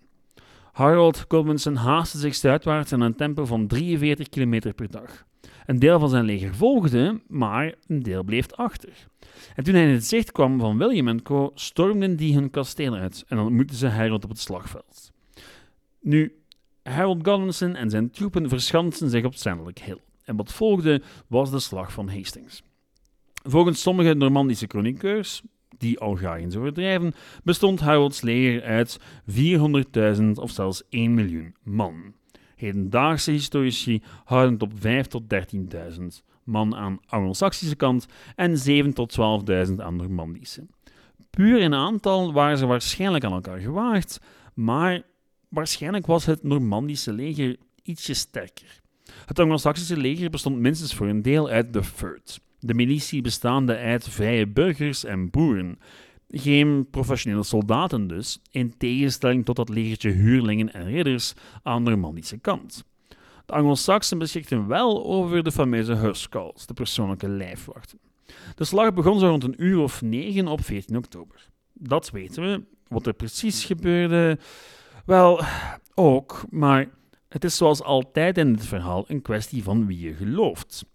Harold 0.71 1.25
Godwinson 1.27 1.75
haastte 1.75 2.17
zich 2.17 2.35
zuidwaarts 2.35 2.93
aan 2.93 3.01
een 3.01 3.15
tempo 3.15 3.45
van 3.45 3.67
43 3.67 4.29
km 4.29 4.73
per 4.75 4.91
dag. 4.91 5.25
Een 5.67 5.79
deel 5.79 5.99
van 5.99 6.09
zijn 6.09 6.25
leger 6.25 6.55
volgde, 6.55 7.21
maar 7.27 7.75
een 7.87 8.03
deel 8.03 8.23
bleef 8.23 8.51
achter. 8.51 9.07
En 9.55 9.63
toen 9.63 9.73
hij 9.73 9.87
in 9.87 9.93
het 9.93 10.05
zicht 10.05 10.31
kwam 10.31 10.59
van 10.59 10.77
William 10.77 11.21
Co., 11.21 11.51
stormden 11.55 12.15
die 12.15 12.33
hun 12.33 12.49
kasteel 12.49 12.93
uit 12.93 13.23
en 13.27 13.39
ontmoetten 13.39 13.77
ze 13.77 13.87
Harold 13.87 14.23
op 14.23 14.29
het 14.29 14.39
slagveld. 14.39 15.11
Nu, 16.01 16.35
Harold 16.83 17.27
Godwinson 17.27 17.75
en 17.75 17.89
zijn 17.89 18.11
troepen 18.11 18.49
verschansten 18.49 19.09
zich 19.09 19.25
op 19.25 19.35
Sandelijk 19.35 19.79
Hill. 19.79 20.01
En 20.23 20.35
wat 20.35 20.53
volgde 20.53 21.01
was 21.27 21.51
de 21.51 21.59
slag 21.59 21.91
van 21.91 22.09
Hastings. 22.09 22.63
Volgens 23.43 23.81
sommige 23.81 24.13
Normandische 24.13 24.67
chroniqueurs, 24.67 25.41
die 25.77 25.99
al 25.99 26.15
graag 26.15 26.39
eens 26.39 26.55
overdrijven, 26.55 27.13
bestond 27.43 27.79
Harolds 27.79 28.21
leger 28.21 28.63
uit 28.63 28.99
400.000 30.19 30.25
of 30.33 30.51
zelfs 30.51 30.83
1 30.89 31.13
miljoen 31.13 31.55
man. 31.63 32.13
Hedendaagse 32.57 33.31
historici 33.31 34.01
houden 34.23 34.53
het 34.53 34.61
op 34.61 34.71
5 34.75 35.07
tot 35.07 35.23
13.000 35.33 36.03
man 36.43 36.75
aan 36.75 36.99
Anglo-Saxische 37.05 37.75
kant 37.75 38.05
en 38.35 38.57
7 38.57 38.93
tot 38.93 39.17
12.000 39.67 39.75
aan 39.77 39.95
Normandische. 39.95 40.65
Puur 41.29 41.59
in 41.59 41.73
aantal 41.73 42.33
waren 42.33 42.57
ze 42.57 42.65
waarschijnlijk 42.65 43.23
aan 43.23 43.33
elkaar 43.33 43.59
gewaagd, 43.59 44.19
maar 44.53 45.01
waarschijnlijk 45.49 46.05
was 46.05 46.25
het 46.25 46.43
Normandische 46.43 47.13
leger 47.13 47.57
ietsje 47.83 48.13
sterker. 48.13 48.81
Het 49.25 49.39
Anglo-Saxische 49.39 49.97
leger 49.97 50.29
bestond 50.29 50.59
minstens 50.59 50.93
voor 50.93 51.07
een 51.07 51.21
deel 51.21 51.49
uit 51.49 51.73
de 51.73 51.83
Furt, 51.83 52.39
de 52.59 52.73
militie 52.73 53.21
bestaande 53.21 53.77
uit 53.77 54.09
vrije 54.09 54.47
burgers 54.47 55.03
en 55.03 55.29
boeren. 55.29 55.79
Geen 56.29 56.87
professionele 56.89 57.43
soldaten 57.43 58.07
dus, 58.07 58.39
in 58.51 58.77
tegenstelling 58.77 59.45
tot 59.45 59.55
dat 59.55 59.69
legertje 59.69 60.09
huurlingen 60.09 60.73
en 60.73 60.85
ridders 60.85 61.33
aan 61.63 61.83
de 61.83 61.89
Normandische 61.89 62.37
kant. 62.37 62.83
De 63.45 63.53
Anglo-Saxen 63.53 64.17
beschikten 64.17 64.67
wel 64.67 65.05
over 65.05 65.43
de 65.43 65.51
fameuze 65.51 65.93
Huscarls, 65.93 66.65
de 66.65 66.73
persoonlijke 66.73 67.29
lijfwachten. 67.29 67.99
De 68.55 68.63
slag 68.63 68.93
begon 68.93 69.19
zo 69.19 69.27
rond 69.27 69.43
een 69.43 69.63
uur 69.63 69.79
of 69.79 70.01
negen 70.01 70.47
op 70.47 70.63
14 70.63 70.97
oktober. 70.97 71.47
Dat 71.73 72.09
weten 72.09 72.43
we. 72.43 72.63
Wat 72.87 73.07
er 73.07 73.13
precies 73.13 73.65
gebeurde, 73.65 74.39
wel, 75.05 75.41
ook, 75.95 76.45
maar 76.49 76.89
het 77.29 77.43
is 77.43 77.57
zoals 77.57 77.83
altijd 77.83 78.37
in 78.37 78.51
het 78.51 78.65
verhaal 78.65 79.05
een 79.07 79.21
kwestie 79.21 79.63
van 79.63 79.85
wie 79.85 79.99
je 79.99 80.13
gelooft. 80.13 80.85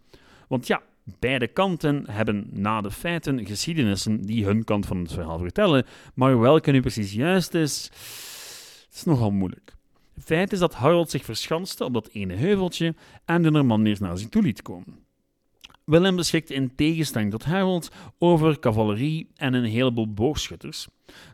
Want 0.49 0.67
ja, 0.67 0.83
beide 1.05 1.47
kanten 1.47 2.11
hebben 2.11 2.49
na 2.51 2.81
de 2.81 2.91
feiten 2.91 3.47
geschiedenissen 3.47 4.23
die 4.23 4.45
hun 4.45 4.65
kant 4.65 4.87
van 4.87 4.99
het 4.99 5.13
verhaal 5.13 5.39
vertellen, 5.39 5.87
maar 6.15 6.41
welke 6.41 6.71
nu 6.71 6.81
precies 6.81 7.13
juist 7.13 7.55
is, 7.55 7.91
is 8.93 9.05
nogal 9.05 9.31
moeilijk. 9.31 9.75
Feit 10.19 10.53
is 10.53 10.59
dat 10.59 10.75
Harold 10.75 11.11
zich 11.11 11.25
verschanste 11.25 11.85
op 11.85 11.95
dat 11.95 12.09
ene 12.13 12.35
heuveltje 12.35 12.95
en 13.25 13.43
de 13.43 13.51
Normandiërs 13.51 13.99
naar 13.99 14.19
zich 14.19 14.29
toe 14.29 14.43
liet 14.43 14.63
komen. 14.63 15.01
Willem 15.85 16.17
beschikte 16.17 16.55
in 16.55 16.75
tegenstelling 16.75 17.31
tot 17.31 17.45
Harold 17.45 17.91
over 18.19 18.59
cavalerie 18.59 19.31
en 19.37 19.55
een 19.55 19.65
heleboel 19.65 20.13
boogschutters, 20.13 20.89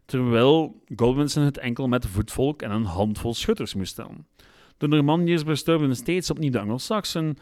terwijl 0.04 0.82
Godwinson 0.96 1.42
het 1.42 1.58
enkel 1.58 1.88
met 1.88 2.06
voetvolk 2.06 2.62
en 2.62 2.70
een 2.70 2.84
handvol 2.84 3.34
schutters 3.34 3.74
moest 3.74 3.92
stellen. 3.92 4.26
De 4.76 4.88
Normandiërs 4.88 5.44
bestormden 5.44 5.96
steeds 5.96 6.30
opnieuw 6.30 6.50
de 6.50 6.58
Anglo-Saxen, 6.58 7.36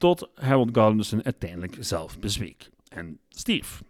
tot 0.00 0.28
Harold 0.34 0.76
Godwinson 0.76 1.24
uiteindelijk 1.24 1.76
zelf 1.80 2.18
bezweek 2.18 2.70
en 2.88 3.18
stierf. 3.28 3.82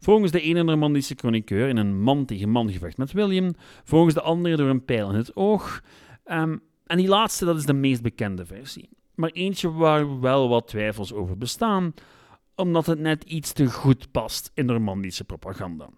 Volgens 0.00 0.32
de 0.32 0.40
ene 0.40 0.62
Normandische 0.62 1.14
chroniqueur 1.14 1.68
in 1.68 1.76
een 1.76 2.00
man-tegen-man 2.00 2.72
gevecht 2.72 2.96
met 2.96 3.12
William, 3.12 3.54
volgens 3.84 4.14
de 4.14 4.22
andere 4.22 4.56
door 4.56 4.68
een 4.68 4.84
pijl 4.84 5.10
in 5.10 5.16
het 5.16 5.36
oog 5.36 5.82
Ehm, 6.28 6.56
en 6.86 6.96
die 6.96 7.08
laatste, 7.08 7.44
dat 7.44 7.56
is 7.56 7.66
de 7.66 7.72
meest 7.72 8.02
bekende 8.02 8.46
versie. 8.46 8.88
Maar 9.14 9.30
eentje 9.30 9.72
waar 9.72 10.20
wel 10.20 10.48
wat 10.48 10.66
twijfels 10.66 11.12
over 11.12 11.38
bestaan, 11.38 11.94
omdat 12.54 12.86
het 12.86 12.98
net 12.98 13.24
iets 13.24 13.52
te 13.52 13.66
goed 13.70 14.10
past 14.10 14.50
in 14.54 14.66
Normandische 14.66 15.24
propaganda. 15.24 15.88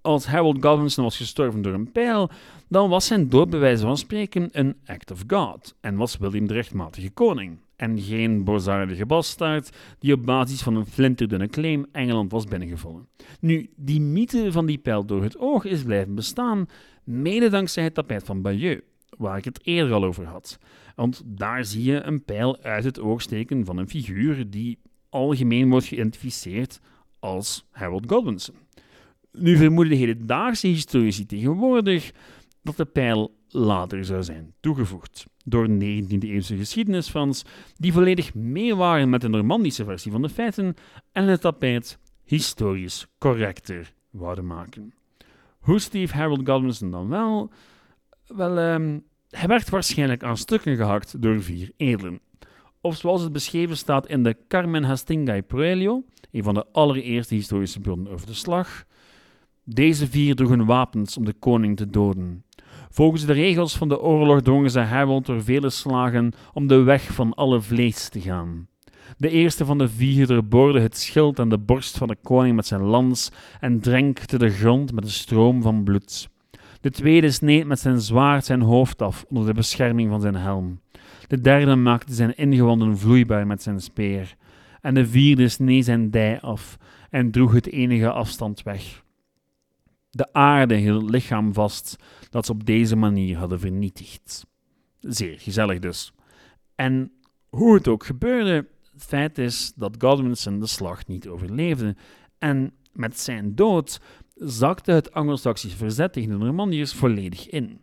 Als 0.00 0.26
Harold 0.26 0.64
Godwinson 0.64 1.04
was 1.04 1.16
gestorven 1.16 1.62
door 1.62 1.72
een 1.72 1.92
pijl, 1.92 2.30
dan 2.68 2.88
was 2.88 3.06
zijn 3.06 3.28
dood 3.28 3.80
van 3.80 3.96
spreken 3.96 4.48
een 4.52 4.76
act 4.86 5.10
of 5.10 5.24
God 5.26 5.74
en 5.80 5.96
was 5.96 6.16
William 6.16 6.46
de 6.46 6.54
rechtmatige 6.54 7.10
koning. 7.10 7.58
En 7.80 8.00
geen 8.00 8.44
boosaardige 8.44 9.06
bastaard 9.06 9.70
die 9.98 10.12
op 10.12 10.24
basis 10.24 10.62
van 10.62 10.76
een 10.76 10.86
flinterdunne 10.86 11.48
claim 11.48 11.86
Engeland 11.92 12.30
was 12.30 12.44
binnengevallen. 12.44 13.08
Nu, 13.40 13.70
die 13.76 14.00
mythe 14.00 14.52
van 14.52 14.66
die 14.66 14.78
pijl 14.78 15.04
door 15.04 15.22
het 15.22 15.38
oog 15.38 15.64
is 15.64 15.82
blijven 15.82 16.14
bestaan, 16.14 16.66
mede 17.04 17.48
dankzij 17.48 17.84
het 17.84 17.94
tapijt 17.94 18.24
van 18.24 18.42
Bayeux 18.42 18.82
waar 19.18 19.36
ik 19.36 19.44
het 19.44 19.66
eerder 19.66 19.92
al 19.92 20.04
over 20.04 20.24
had. 20.24 20.58
Want 20.94 21.22
daar 21.24 21.64
zie 21.64 21.84
je 21.84 22.02
een 22.02 22.24
pijl 22.24 22.62
uit 22.62 22.84
het 22.84 23.00
oog 23.00 23.22
steken 23.22 23.64
van 23.64 23.76
een 23.76 23.88
figuur 23.88 24.50
die 24.50 24.78
algemeen 25.08 25.70
wordt 25.70 25.86
geïdentificeerd 25.86 26.80
als 27.18 27.66
Harold 27.70 28.10
Godwinson. 28.10 28.54
Nu 29.32 29.56
vermoeden 29.56 29.92
de 29.92 29.98
hedendaagse 29.98 30.66
historici 30.66 31.26
tegenwoordig 31.26 32.10
dat 32.62 32.76
de 32.76 32.84
pijl 32.84 33.38
later 33.52 34.04
zou 34.04 34.22
zijn 34.22 34.54
toegevoegd 34.60 35.26
door 35.44 35.68
19e-eeuwse 35.68 36.56
geschiedenisfans 36.56 37.44
die 37.76 37.92
volledig 37.92 38.34
mee 38.34 38.74
waren 38.74 39.10
met 39.10 39.20
de 39.20 39.28
Normandische 39.28 39.84
versie 39.84 40.12
van 40.12 40.22
de 40.22 40.28
feiten 40.28 40.74
en 41.12 41.24
het 41.24 41.40
tapijt 41.40 41.98
historisch 42.24 43.06
correcter 43.18 43.92
wouden 44.10 44.46
maken. 44.46 44.94
Hoe 45.60 45.78
Steve 45.78 46.16
Harold 46.16 46.48
Godwinson 46.48 46.90
dan 46.90 47.08
wel? 47.08 47.50
Wel, 48.26 48.58
um, 48.58 49.04
hij 49.30 49.48
werd 49.48 49.68
waarschijnlijk 49.68 50.22
aan 50.22 50.36
stukken 50.36 50.76
gehakt 50.76 51.22
door 51.22 51.42
vier 51.42 51.72
edelen. 51.76 52.20
Of 52.80 52.96
zoals 52.96 53.22
het 53.22 53.32
beschreven 53.32 53.76
staat 53.76 54.06
in 54.06 54.22
de 54.22 54.36
Carmen 54.48 54.84
Hastingai 54.84 55.42
Proelio, 55.42 56.04
een 56.30 56.42
van 56.42 56.54
de 56.54 56.66
allereerste 56.72 57.34
historische 57.34 57.80
bronnen 57.80 58.12
over 58.12 58.26
de 58.26 58.34
slag. 58.34 58.84
Deze 59.64 60.06
vier 60.06 60.34
droegen 60.34 60.66
wapens 60.66 61.16
om 61.16 61.24
de 61.24 61.32
koning 61.32 61.76
te 61.76 61.90
doden. 61.90 62.44
Volgens 62.92 63.24
de 63.24 63.32
regels 63.32 63.76
van 63.76 63.88
de 63.88 64.00
oorlog 64.00 64.42
drongen 64.42 64.70
ze 64.70 64.80
Harold 64.80 65.26
door 65.26 65.42
vele 65.42 65.70
slagen 65.70 66.32
om 66.52 66.66
de 66.66 66.82
weg 66.82 67.02
van 67.02 67.34
alle 67.34 67.60
vlees 67.60 68.08
te 68.08 68.20
gaan. 68.20 68.68
De 69.16 69.28
eerste 69.28 69.64
van 69.64 69.78
de 69.78 69.88
vier 69.88 70.26
doorboorde 70.26 70.80
het 70.80 70.96
schild 70.96 71.38
en 71.38 71.48
de 71.48 71.58
borst 71.58 71.98
van 71.98 72.08
de 72.08 72.16
koning 72.22 72.56
met 72.56 72.66
zijn 72.66 72.82
lans 72.82 73.30
en 73.60 73.80
drenkte 73.80 74.38
de 74.38 74.50
grond 74.50 74.92
met 74.92 75.04
een 75.04 75.10
stroom 75.10 75.62
van 75.62 75.84
bloed. 75.84 76.28
De 76.80 76.90
tweede 76.90 77.30
sneed 77.30 77.66
met 77.66 77.80
zijn 77.80 78.00
zwaard 78.00 78.44
zijn 78.44 78.60
hoofd 78.60 79.02
af 79.02 79.24
onder 79.28 79.46
de 79.46 79.54
bescherming 79.54 80.10
van 80.10 80.20
zijn 80.20 80.36
helm. 80.36 80.80
De 81.26 81.40
derde 81.40 81.76
maakte 81.76 82.14
zijn 82.14 82.36
ingewanden 82.36 82.98
vloeibaar 82.98 83.46
met 83.46 83.62
zijn 83.62 83.80
speer. 83.80 84.36
En 84.80 84.94
de 84.94 85.06
vierde 85.06 85.48
snee 85.48 85.82
zijn 85.82 86.10
dij 86.10 86.40
af 86.40 86.78
en 87.10 87.30
droeg 87.30 87.52
het 87.52 87.70
enige 87.70 88.10
afstand 88.10 88.62
weg. 88.62 89.02
De 90.10 90.32
aarde 90.32 90.74
hield 90.74 91.02
het 91.02 91.10
lichaam 91.10 91.52
vast 91.52 91.96
dat 92.30 92.46
ze 92.46 92.52
op 92.52 92.66
deze 92.66 92.96
manier 92.96 93.36
hadden 93.36 93.60
vernietigd. 93.60 94.46
Zeer 95.00 95.38
gezellig 95.38 95.78
dus. 95.78 96.12
En 96.74 97.12
hoe 97.48 97.74
het 97.74 97.88
ook 97.88 98.04
gebeurde, 98.04 98.66
het 98.92 99.04
feit 99.04 99.38
is 99.38 99.72
dat 99.76 99.94
Godwinson 99.98 100.58
de 100.58 100.66
slag 100.66 101.06
niet 101.06 101.28
overleefde. 101.28 101.96
En 102.38 102.72
met 102.92 103.18
zijn 103.18 103.54
dood 103.54 104.00
zakte 104.34 104.92
het 104.92 105.12
Anglo-Saxische 105.12 105.76
verzet 105.76 106.12
tegen 106.12 106.30
de 106.30 106.36
Normandiërs 106.36 106.94
volledig 106.94 107.48
in. 107.48 107.80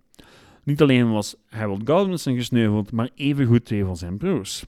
Niet 0.63 0.82
alleen 0.82 1.12
was 1.12 1.36
Harold 1.46 1.82
Godwinson 1.89 2.36
gesneuveld, 2.36 2.92
maar 2.92 3.10
evengoed 3.16 3.66
twee 3.66 3.86
van 3.86 3.98
zijn 3.98 4.18
broers. 4.18 4.66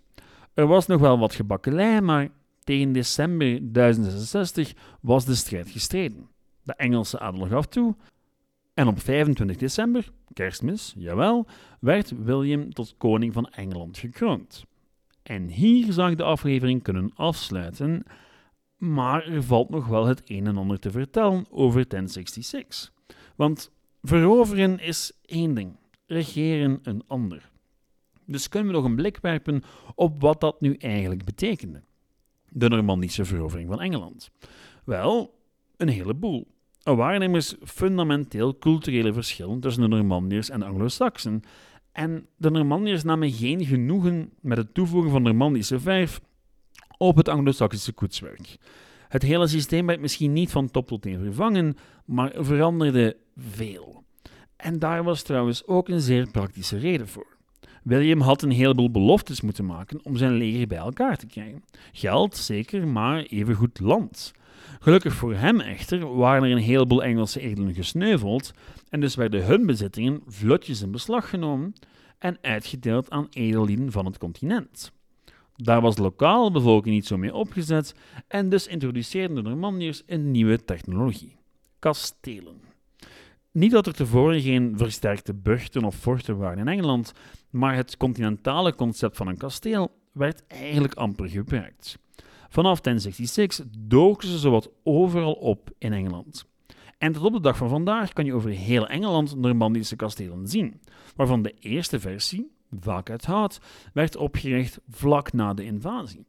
Er 0.54 0.68
was 0.68 0.88
nog 0.88 1.02
wel 1.02 1.20
wat 1.20 1.36
gebakkelei, 1.36 2.02
maar 2.02 2.30
tegen 2.64 2.92
december 2.92 3.74
1066 3.74 4.74
was 5.02 5.26
de 5.26 5.36
strijd 5.36 5.70
gestreden. 5.70 6.30
De 6.64 6.74
Engelse 6.74 7.20
adel 7.20 7.48
gaf 7.48 7.66
toe 7.66 7.96
en 8.80 8.88
op 8.88 9.00
25 9.00 9.58
december, 9.58 10.12
kerstmis, 10.34 10.94
jawel, 10.98 11.48
werd 11.80 12.24
William 12.24 12.74
tot 12.74 12.96
koning 12.98 13.34
van 13.34 13.50
Engeland 13.50 13.98
gekroond. 13.98 14.66
En 15.24 15.48
hier 15.48 15.94
zou 15.94 16.12
ik 16.12 16.18
de 16.18 16.24
aflevering 16.24 16.84
kunnen 16.84 17.12
afsluiten, 17.16 18.04
maar 18.78 19.28
er 19.28 19.44
valt 19.44 19.70
nog 19.70 19.88
wel 19.88 20.06
het 20.06 20.22
een 20.26 20.48
en 20.48 20.58
ander 20.58 20.80
te 20.80 20.92
vertellen 20.92 21.46
over 21.50 21.88
1066. 21.88 22.94
Want 23.36 23.72
veroveren 24.02 24.80
is 24.80 25.12
één 25.26 25.54
ding, 25.54 25.76
regeren 26.06 26.80
een 26.84 27.04
ander. 27.08 27.50
Dus 28.26 28.50
kunnen 28.50 28.70
we 28.72 28.78
nog 28.78 28.86
een 28.86 28.96
blik 28.96 29.18
werpen 29.22 29.64
op 29.96 30.22
wat 30.22 30.42
dat 30.42 30.62
nu 30.62 30.74
eigenlijk 30.74 31.24
betekende. 31.24 31.84
De 32.50 32.70
Normandische 32.70 33.26
verovering 33.26 33.70
van 33.70 33.82
Engeland. 33.82 34.30
Wel, 34.84 35.40
een 35.78 35.90
heleboel. 35.90 36.48
Er 36.84 36.96
waren 36.96 37.22
immers 37.22 37.56
fundamenteel 37.64 38.58
culturele 38.58 39.14
verschillen 39.14 39.60
tussen 39.60 39.82
de 39.82 39.88
Normandiërs 39.88 40.50
en 40.50 40.60
de 40.60 40.66
Anglo-Saxen. 40.66 41.42
En 41.92 42.26
de 42.38 42.50
Normandiërs 42.50 43.04
namen 43.04 43.32
geen 43.32 43.66
genoegen 43.66 44.32
met 44.42 44.58
het 44.58 44.74
toevoegen 44.74 45.12
van 45.12 45.22
Normandische 45.22 45.80
verf 45.80 46.22
op 46.98 47.16
het 47.16 47.28
Anglo-Saxische 47.28 47.92
koetswerk. 47.92 48.58
Het 49.08 49.22
hele 49.22 49.48
systeem 49.48 49.86
werd 49.86 50.00
misschien 50.00 50.34
niet 50.34 50.52
van 50.52 50.72
top 50.72 50.88
tot 50.88 51.02
teen 51.02 51.20
vervangen, 51.24 51.76
maar 52.06 52.32
veranderde 52.38 53.18
veel. 53.38 54.04
En 54.56 54.80
daar 54.80 55.04
was 55.04 55.22
trouwens 55.22 55.66
ook 55.66 55.90
een 55.90 56.02
zeer 56.02 56.32
praktische 56.32 56.78
reden 56.78 57.08
voor. 57.08 57.38
William 57.84 58.22
had 58.22 58.42
een 58.42 58.52
heleboel 58.52 58.92
beloftes 58.92 59.42
moeten 59.42 59.66
maken 59.66 60.06
om 60.06 60.18
zijn 60.18 60.34
leger 60.34 60.68
bij 60.68 60.78
elkaar 60.78 61.18
te 61.18 61.26
krijgen. 61.26 61.64
Geld, 61.92 62.38
zeker, 62.38 62.88
maar 62.88 63.24
evengoed 63.24 63.80
land. 63.80 64.32
Gelukkig 64.80 65.14
voor 65.14 65.34
hem 65.34 65.60
echter 65.60 66.16
waren 66.16 66.44
er 66.44 66.52
een 66.52 66.58
heleboel 66.58 67.04
Engelse 67.04 67.40
edelen 67.40 67.74
gesneuveld 67.74 68.54
en 68.90 69.00
dus 69.00 69.16
werden 69.16 69.46
hun 69.46 69.66
bezittingen 69.66 70.22
vlotjes 70.28 70.82
in 70.82 70.92
beslag 70.92 71.30
genomen 71.30 71.74
en 72.18 72.38
uitgedeeld 72.42 73.10
aan 73.10 73.28
edellieden 73.30 73.92
van 73.92 74.06
het 74.06 74.18
continent. 74.18 74.92
Daar 75.56 75.82
was 75.82 75.96
de 75.96 76.02
lokale 76.02 76.52
bevolking 76.52 76.96
niet 76.96 77.08
zo 77.08 77.18
mee 77.18 77.34
opgezet 77.34 77.96
en 78.28 78.50
dus 78.50 78.68
introduceerden 78.68 79.36
de 79.36 79.42
Normandiërs 79.42 80.04
een 80.06 80.32
nieuwe 80.32 80.66
technologie: 80.66 81.36
kastelen. 81.80 82.62
Niet 83.52 83.72
dat 83.72 83.88
er 83.88 83.94
tevoren 83.94 84.42
geen 84.42 84.74
versterkte 84.78 85.34
burchten 85.34 85.84
of 85.84 85.96
forten 85.96 86.38
waren 86.38 86.58
in 86.58 86.68
Engeland, 86.68 87.14
maar 87.50 87.76
het 87.76 87.98
continentale 87.98 88.76
concept 88.76 89.18
van 89.18 89.28
een 89.28 89.38
kasteel 89.38 89.92
werd 90.12 90.48
eigenlijk 90.48 90.94
amper 90.94 91.30
gebruikt. 91.30 91.98
Vanaf 92.50 92.82
1066 92.82 93.66
doken 93.78 94.28
ze 94.28 94.38
zowat 94.38 94.70
overal 94.84 95.34
op 95.34 95.70
in 95.78 95.94
Engeland. 95.94 96.46
En 96.98 97.12
tot 97.12 97.24
op 97.24 97.34
de 97.34 97.42
dag 97.42 97.58
van 97.58 97.70
vandaag 97.70 98.14
kan 98.14 98.26
je 98.26 98.34
over 98.34 98.50
heel 98.50 98.88
Engeland 98.88 99.36
Normandische 99.36 99.96
kastelen 99.96 100.48
zien, 100.48 100.82
waarvan 101.16 101.42
de 101.42 101.54
eerste 101.60 102.00
versie, 102.00 102.52
vaak 102.80 103.10
uit 103.10 103.26
hout, 103.26 103.60
werd 103.94 104.16
opgericht 104.16 104.80
vlak 104.90 105.34
na 105.34 105.54
de 105.54 105.64
invasie. 105.64 106.26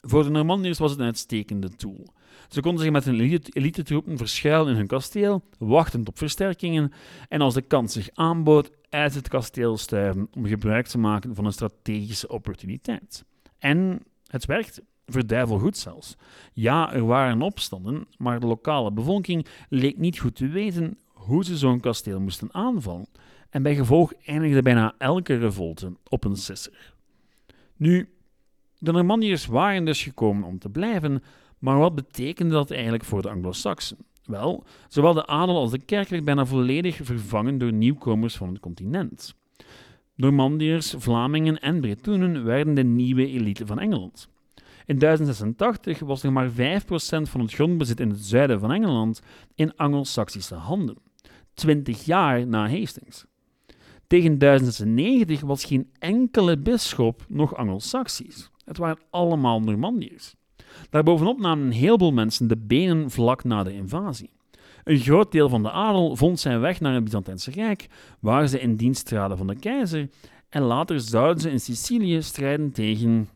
Voor 0.00 0.22
de 0.22 0.30
Normandiërs 0.30 0.78
was 0.78 0.90
het 0.90 1.00
een 1.00 1.06
uitstekende 1.06 1.68
tool. 1.68 2.06
Ze 2.48 2.60
konden 2.60 2.82
zich 2.82 2.92
met 2.92 3.04
hun 3.04 3.40
elite-troepen 3.52 4.16
verschuilen 4.16 4.70
in 4.72 4.76
hun 4.76 4.86
kasteel, 4.86 5.42
wachtend 5.58 6.08
op 6.08 6.18
versterkingen, 6.18 6.92
en 7.28 7.40
als 7.40 7.54
de 7.54 7.62
kans 7.62 7.92
zich 7.92 8.08
aanbood, 8.14 8.70
uit 8.88 9.14
het 9.14 9.28
kasteel 9.28 9.76
stuiven 9.76 10.28
om 10.36 10.46
gebruik 10.46 10.86
te 10.86 10.98
maken 10.98 11.34
van 11.34 11.44
een 11.44 11.52
strategische 11.52 12.28
opportuniteit. 12.28 13.24
En 13.58 14.02
het 14.26 14.46
werkte, 14.46 14.82
verduivelgoed 15.10 15.76
zelfs. 15.76 16.16
Ja, 16.52 16.92
er 16.92 17.06
waren 17.06 17.42
opstanden, 17.42 18.06
maar 18.18 18.40
de 18.40 18.46
lokale 18.46 18.92
bevolking 18.92 19.46
leek 19.68 19.98
niet 19.98 20.18
goed 20.18 20.34
te 20.34 20.48
weten 20.48 20.98
hoe 21.12 21.44
ze 21.44 21.56
zo'n 21.56 21.80
kasteel 21.80 22.20
moesten 22.20 22.54
aanvallen, 22.54 23.06
en 23.50 23.62
bij 23.62 23.74
gevolg 23.74 24.12
eindigde 24.24 24.62
bijna 24.62 24.94
elke 24.98 25.36
revolte 25.36 25.92
op 26.08 26.24
een 26.24 26.36
sisser. 26.36 26.94
Nu, 27.76 28.08
de 28.78 28.92
Normandiërs 28.92 29.46
waren 29.46 29.84
dus 29.84 30.02
gekomen 30.02 30.44
om 30.44 30.58
te 30.58 30.68
blijven, 30.68 31.22
maar 31.58 31.78
wat 31.78 31.94
betekende 31.94 32.52
dat 32.52 32.70
eigenlijk 32.70 33.04
voor 33.04 33.22
de 33.22 33.30
Anglo-Saxen? 33.30 33.96
Wel, 34.24 34.64
zowel 34.88 35.14
de 35.14 35.26
adel 35.26 35.56
als 35.56 35.70
de 35.70 35.78
kerk 35.78 36.08
werd 36.08 36.24
bijna 36.24 36.46
volledig 36.46 36.98
vervangen 37.02 37.58
door 37.58 37.72
nieuwkomers 37.72 38.36
van 38.36 38.48
het 38.48 38.60
continent. 38.60 39.34
Normandiërs, 40.14 40.94
Vlamingen 40.98 41.60
en 41.60 41.80
Bretonen 41.80 42.44
werden 42.44 42.74
de 42.74 42.84
nieuwe 42.84 43.26
elite 43.26 43.66
van 43.66 43.78
Engeland. 43.78 44.28
In 44.90 44.98
1086 44.98 45.98
was 45.98 46.22
nog 46.22 46.32
maar 46.32 46.50
5% 46.50 46.52
van 47.22 47.40
het 47.40 47.52
grondbezit 47.52 48.00
in 48.00 48.10
het 48.10 48.24
zuiden 48.24 48.60
van 48.60 48.72
Engeland 48.72 49.22
in 49.54 49.76
Anglo-Saxische 49.76 50.54
handen, 50.54 50.96
20 51.54 52.04
jaar 52.04 52.46
na 52.46 52.70
Hastings. 52.70 53.24
Tegen 54.06 54.38
1090 54.38 55.40
was 55.40 55.64
geen 55.64 55.90
enkele 55.98 56.58
bisschop 56.58 57.24
nog 57.28 57.56
Anglo-Saxisch. 57.56 58.50
Het 58.64 58.76
waren 58.76 59.02
allemaal 59.10 59.60
Normandiërs. 59.60 60.34
Daarbovenop 60.90 61.40
namen 61.40 61.66
een 61.66 61.72
heleboel 61.72 62.12
mensen 62.12 62.48
de 62.48 62.56
benen 62.56 63.10
vlak 63.10 63.44
na 63.44 63.62
de 63.62 63.72
invasie. 63.72 64.30
Een 64.84 64.98
groot 64.98 65.32
deel 65.32 65.48
van 65.48 65.62
de 65.62 65.70
adel 65.70 66.16
vond 66.16 66.40
zijn 66.40 66.60
weg 66.60 66.80
naar 66.80 66.94
het 66.94 67.04
Byzantijnse 67.04 67.50
Rijk, 67.50 67.86
waar 68.20 68.48
ze 68.48 68.60
in 68.60 68.76
dienst 68.76 69.06
traden 69.06 69.36
van 69.36 69.46
de 69.46 69.56
keizer, 69.56 70.08
en 70.48 70.62
later 70.62 71.00
zouden 71.00 71.42
ze 71.42 71.50
in 71.50 71.60
Sicilië 71.60 72.22
strijden 72.22 72.72
tegen 72.72 73.28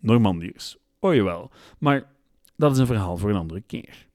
Normandiërs. 0.00 0.76
O 1.00 1.14
jawel, 1.14 1.50
maar 1.78 2.10
dat 2.56 2.72
is 2.72 2.78
een 2.78 2.86
verhaal 2.86 3.16
voor 3.16 3.30
een 3.30 3.36
andere 3.36 3.60
keer. 3.60 4.06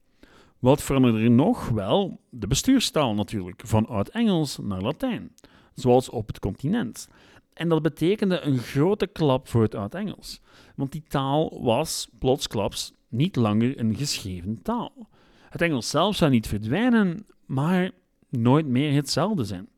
Wat 0.58 0.82
veranderde 0.82 1.20
er 1.20 1.30
nog? 1.30 1.68
Wel, 1.68 2.20
de 2.30 2.46
bestuurstaal 2.46 3.14
natuurlijk, 3.14 3.62
van 3.64 3.86
Oud-Engels 3.86 4.58
naar 4.62 4.80
Latijn, 4.80 5.34
zoals 5.74 6.08
op 6.08 6.26
het 6.26 6.38
continent. 6.38 7.08
En 7.52 7.68
dat 7.68 7.82
betekende 7.82 8.40
een 8.40 8.58
grote 8.58 9.06
klap 9.06 9.48
voor 9.48 9.62
het 9.62 9.74
Oud-Engels, 9.74 10.40
want 10.76 10.92
die 10.92 11.04
taal 11.08 11.62
was 11.62 12.08
plotsklaps 12.18 12.92
niet 13.08 13.36
langer 13.36 13.78
een 13.78 13.96
geschreven 13.96 14.62
taal. 14.62 15.08
Het 15.50 15.62
Engels 15.62 15.90
zelf 15.90 16.16
zou 16.16 16.30
niet 16.30 16.46
verdwijnen, 16.46 17.26
maar 17.46 17.90
nooit 18.28 18.66
meer 18.66 18.94
hetzelfde 18.94 19.44
zijn. 19.44 19.68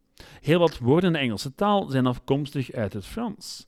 Heel 0.41 0.59
wat 0.59 0.79
woorden 0.79 1.07
in 1.07 1.13
de 1.13 1.19
Engelse 1.19 1.55
taal 1.55 1.89
zijn 1.89 2.07
afkomstig 2.07 2.73
uit 2.73 2.93
het 2.93 3.07
Frans. 3.07 3.67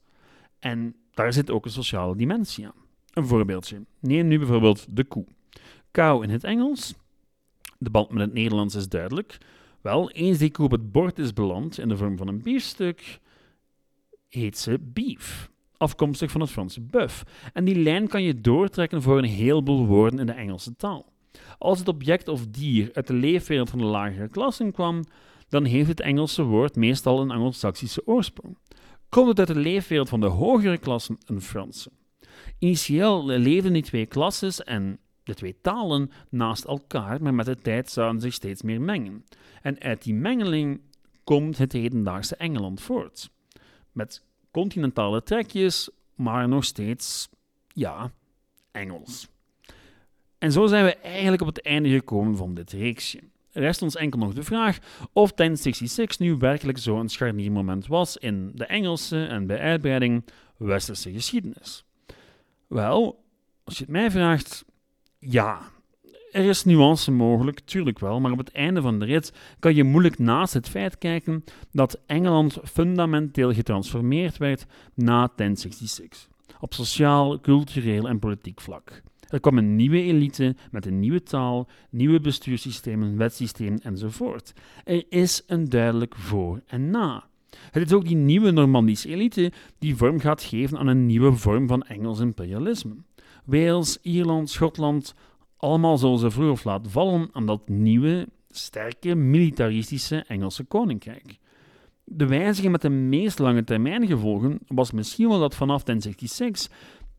En 0.59 0.94
daar 1.18 1.33
zit 1.33 1.50
ook 1.50 1.64
een 1.64 1.70
sociale 1.70 2.16
dimensie 2.16 2.66
aan. 2.66 2.87
Een 3.12 3.26
voorbeeldje. 3.26 3.83
Neem 4.00 4.28
nu 4.28 4.38
bijvoorbeeld 4.38 4.87
de 4.90 5.04
koe. 5.04 5.24
Kou 5.90 6.22
in 6.22 6.31
het 6.31 6.44
Engels. 6.44 6.94
De 7.78 7.90
band 7.90 8.11
met 8.11 8.22
het 8.22 8.33
Nederlands 8.33 8.74
is 8.74 8.88
duidelijk. 8.88 9.38
Wel, 9.81 10.11
eens 10.11 10.38
die 10.38 10.50
koe 10.50 10.64
op 10.64 10.70
het 10.70 10.92
bord 10.92 11.18
is 11.18 11.33
beland 11.33 11.78
in 11.78 11.88
de 11.88 11.96
vorm 11.96 12.16
van 12.16 12.28
een 12.28 12.42
bierstuk, 12.42 13.20
heet 14.28 14.59
ze 14.59 14.78
beef, 14.81 15.50
afkomstig 15.76 16.31
van 16.31 16.40
het 16.40 16.50
Franse 16.50 16.81
buff. 16.81 17.24
En 17.52 17.64
die 17.64 17.83
lijn 17.83 18.09
kan 18.09 18.22
je 18.22 18.40
doortrekken 18.40 19.02
voor 19.02 19.18
een 19.18 19.24
heleboel 19.24 19.87
woorden 19.87 20.18
in 20.18 20.26
de 20.26 20.33
Engelse 20.33 20.76
taal. 20.76 21.12
Als 21.59 21.78
het 21.78 21.88
object 21.88 22.28
of 22.28 22.46
dier 22.46 22.90
uit 22.92 23.07
de 23.07 23.12
leefwereld 23.12 23.70
van 23.70 23.78
de 23.78 23.85
lagere 23.85 24.28
klassen 24.28 24.72
kwam, 24.72 25.04
dan 25.48 25.64
heeft 25.64 25.88
het 25.88 26.00
Engelse 26.00 26.42
woord 26.42 26.76
meestal 26.76 27.20
een 27.20 27.31
Anglo-Saxische 27.31 28.07
oorsprong. 28.07 28.57
Komt 29.09 29.29
het 29.29 29.38
uit 29.38 29.49
de 29.49 29.57
leefwereld 29.57 30.09
van 30.09 30.21
de 30.21 30.27
hogere 30.27 30.79
klassen, 30.79 31.18
een 31.27 31.42
Franse. 31.42 31.90
Initieel 32.59 33.27
leefden 33.27 33.73
die 33.73 33.83
twee 33.83 34.07
klasses 34.07 34.62
en 34.62 34.99
de 35.23 35.35
twee 35.35 35.61
talen 35.61 36.11
naast 36.31 36.64
elkaar, 36.64 37.23
maar 37.23 37.35
met 37.35 37.47
de 37.47 37.57
tijd 37.57 37.90
zouden 37.90 38.21
zich 38.21 38.35
steeds 38.35 38.62
meer 38.62 38.81
mengen. 38.81 39.25
En 39.62 39.81
uit 39.81 40.03
die 40.03 40.14
mengeling 40.14 40.81
komt 41.25 41.59
het 41.59 41.73
hedendaagse 41.73 42.37
Engeland 42.37 42.81
voort. 42.81 43.31
Met 43.92 44.25
continentale 44.51 45.23
trekjes, 45.23 45.90
maar 46.14 46.49
nog 46.49 46.64
steeds, 46.64 47.29
ja, 47.68 48.12
Engels. 48.71 49.29
En 50.38 50.53
zo 50.53 50.66
zijn 50.66 50.85
we 50.85 50.94
eigenlijk 50.94 51.42
op 51.42 51.49
het 51.49 51.62
einde 51.62 51.88
gekomen 51.88 52.37
van 52.37 52.55
dit 52.55 52.73
reeksje. 52.73 53.21
Rest 53.59 53.83
ons 53.83 53.97
enkel 53.97 54.18
nog 54.18 54.35
de 54.35 54.42
vraag 54.42 54.79
of 55.12 55.33
1066 55.33 56.18
nu 56.18 56.35
werkelijk 56.35 56.79
zo'n 56.79 57.09
scharniermoment 57.09 57.87
was 57.87 58.16
in 58.16 58.51
de 58.55 58.66
Engelse 58.66 59.27
en 59.27 59.47
bij 59.47 59.59
uitbreiding 59.59 60.25
westerse 60.57 61.12
geschiedenis. 61.12 61.85
Wel, 62.66 63.25
als 63.64 63.79
je 63.79 63.83
het 63.83 63.92
mij 63.92 64.11
vraagt, 64.11 64.64
ja. 65.18 65.61
Er 66.33 66.44
is 66.44 66.64
nuance 66.64 67.11
mogelijk, 67.11 67.61
tuurlijk 67.61 67.99
wel, 67.99 68.21
maar 68.21 68.33
op 68.33 68.38
het 68.38 68.53
einde 68.53 68.81
van 68.81 68.99
de 68.99 69.05
rit 69.05 69.33
kan 69.59 69.75
je 69.75 69.85
moeilijk 69.85 70.18
naast 70.18 70.55
het 70.55 70.68
feit 70.68 70.99
kijken 70.99 71.44
dat 71.73 72.01
Engeland 72.07 72.59
fundamenteel 72.64 73.53
getransformeerd 73.53 74.37
werd 74.37 74.66
na 74.94 75.33
1066. 75.37 76.29
Op 76.61 76.75
sociaal, 76.75 77.40
cultureel 77.40 78.09
en 78.09 78.18
politiek 78.18 78.61
vlak. 78.61 79.03
Er 79.29 79.41
kwam 79.41 79.59
een 79.59 79.77
nieuwe 79.77 80.03
elite 80.03 80.57
met 80.71 80.87
een 80.87 80.99
nieuwe 80.99 81.23
taal, 81.23 81.69
nieuwe 81.91 82.21
bestuurssystemen, 82.21 83.17
wetsysteem 83.17 83.77
enzovoort. 83.83 84.53
Er 84.85 85.05
is 85.09 85.43
een 85.47 85.69
duidelijk 85.69 86.14
voor 86.14 86.61
en 86.67 86.91
na. 86.91 87.25
Het 87.71 87.87
is 87.87 87.93
ook 87.93 88.05
die 88.05 88.17
nieuwe 88.17 88.51
Normandische 88.51 89.09
elite 89.09 89.53
die 89.79 89.97
vorm 89.97 90.21
gaat 90.21 90.43
geven 90.43 90.79
aan 90.79 90.87
een 90.87 91.07
nieuwe 91.07 91.33
vorm 91.33 91.69
van 91.69 91.83
Engels 91.83 92.21
imperialisme. 92.21 92.95
Wales, 93.45 93.99
Ierland, 94.03 94.51
Schotland, 94.51 95.14
allemaal 95.57 95.99
zullen 95.99 96.19
ze 96.19 96.31
vroeg 96.31 96.51
of 96.51 96.64
laat 96.64 96.88
vallen 96.91 97.29
aan 97.33 97.47
dat 97.47 97.69
nieuwe, 97.69 98.29
sterke, 98.51 99.14
militaristische 99.14 100.25
Engelse 100.27 100.64
koninkrijk. 100.64 101.38
De 102.05 102.27
wijziging 102.27 102.73
met 102.73 102.83
de 102.83 102.88
meest 102.88 103.38
lange 103.38 103.64
termijn 103.64 104.07
gevolgen 104.07 104.59
was 104.67 104.93
misschien 104.93 105.29
wel 105.29 105.38
dat 105.38 105.55
vanaf 105.55 105.83
1066 105.83 106.71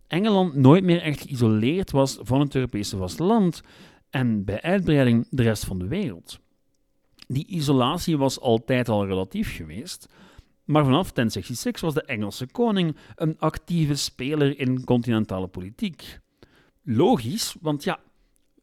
Engeland 0.09 0.55
nooit 0.55 0.83
meer 0.83 1.01
echt 1.01 1.21
geïsoleerd 1.21 1.91
was 1.91 2.17
van 2.21 2.39
het 2.39 2.55
Europese 2.55 2.97
vasteland 2.97 3.61
en 4.09 4.43
bij 4.43 4.61
uitbreiding 4.61 5.27
de 5.29 5.43
rest 5.43 5.65
van 5.65 5.79
de 5.79 5.87
wereld. 5.87 6.39
Die 7.27 7.47
isolatie 7.47 8.17
was 8.17 8.39
altijd 8.39 8.89
al 8.89 9.05
relatief 9.05 9.55
geweest, 9.55 10.13
maar 10.63 10.83
vanaf 10.83 11.11
1066 11.11 11.81
was 11.81 11.93
de 11.93 12.03
Engelse 12.03 12.47
koning 12.47 12.95
een 13.15 13.39
actieve 13.39 13.95
speler 13.95 14.59
in 14.59 14.83
continentale 14.83 15.47
politiek. 15.47 16.19
Logisch, 16.83 17.55
want 17.61 17.83
ja, 17.83 17.99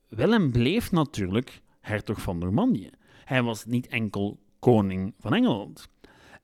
Willem 0.09 0.51
bleef 0.51 0.93
natuurlijk 0.93 1.61
hertog 1.81 2.21
van 2.21 2.39
Normandië. 2.39 2.91
Hij 3.25 3.43
was 3.43 3.65
niet 3.65 3.87
enkel 3.87 4.39
koning 4.59 5.15
van 5.19 5.35
Engeland. 5.35 5.89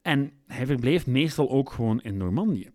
En 0.02 0.32
hij 0.46 0.66
verbleef 0.66 1.06
meestal 1.06 1.50
ook 1.50 1.72
gewoon 1.72 2.00
in 2.00 2.16
Normandië. 2.16 2.70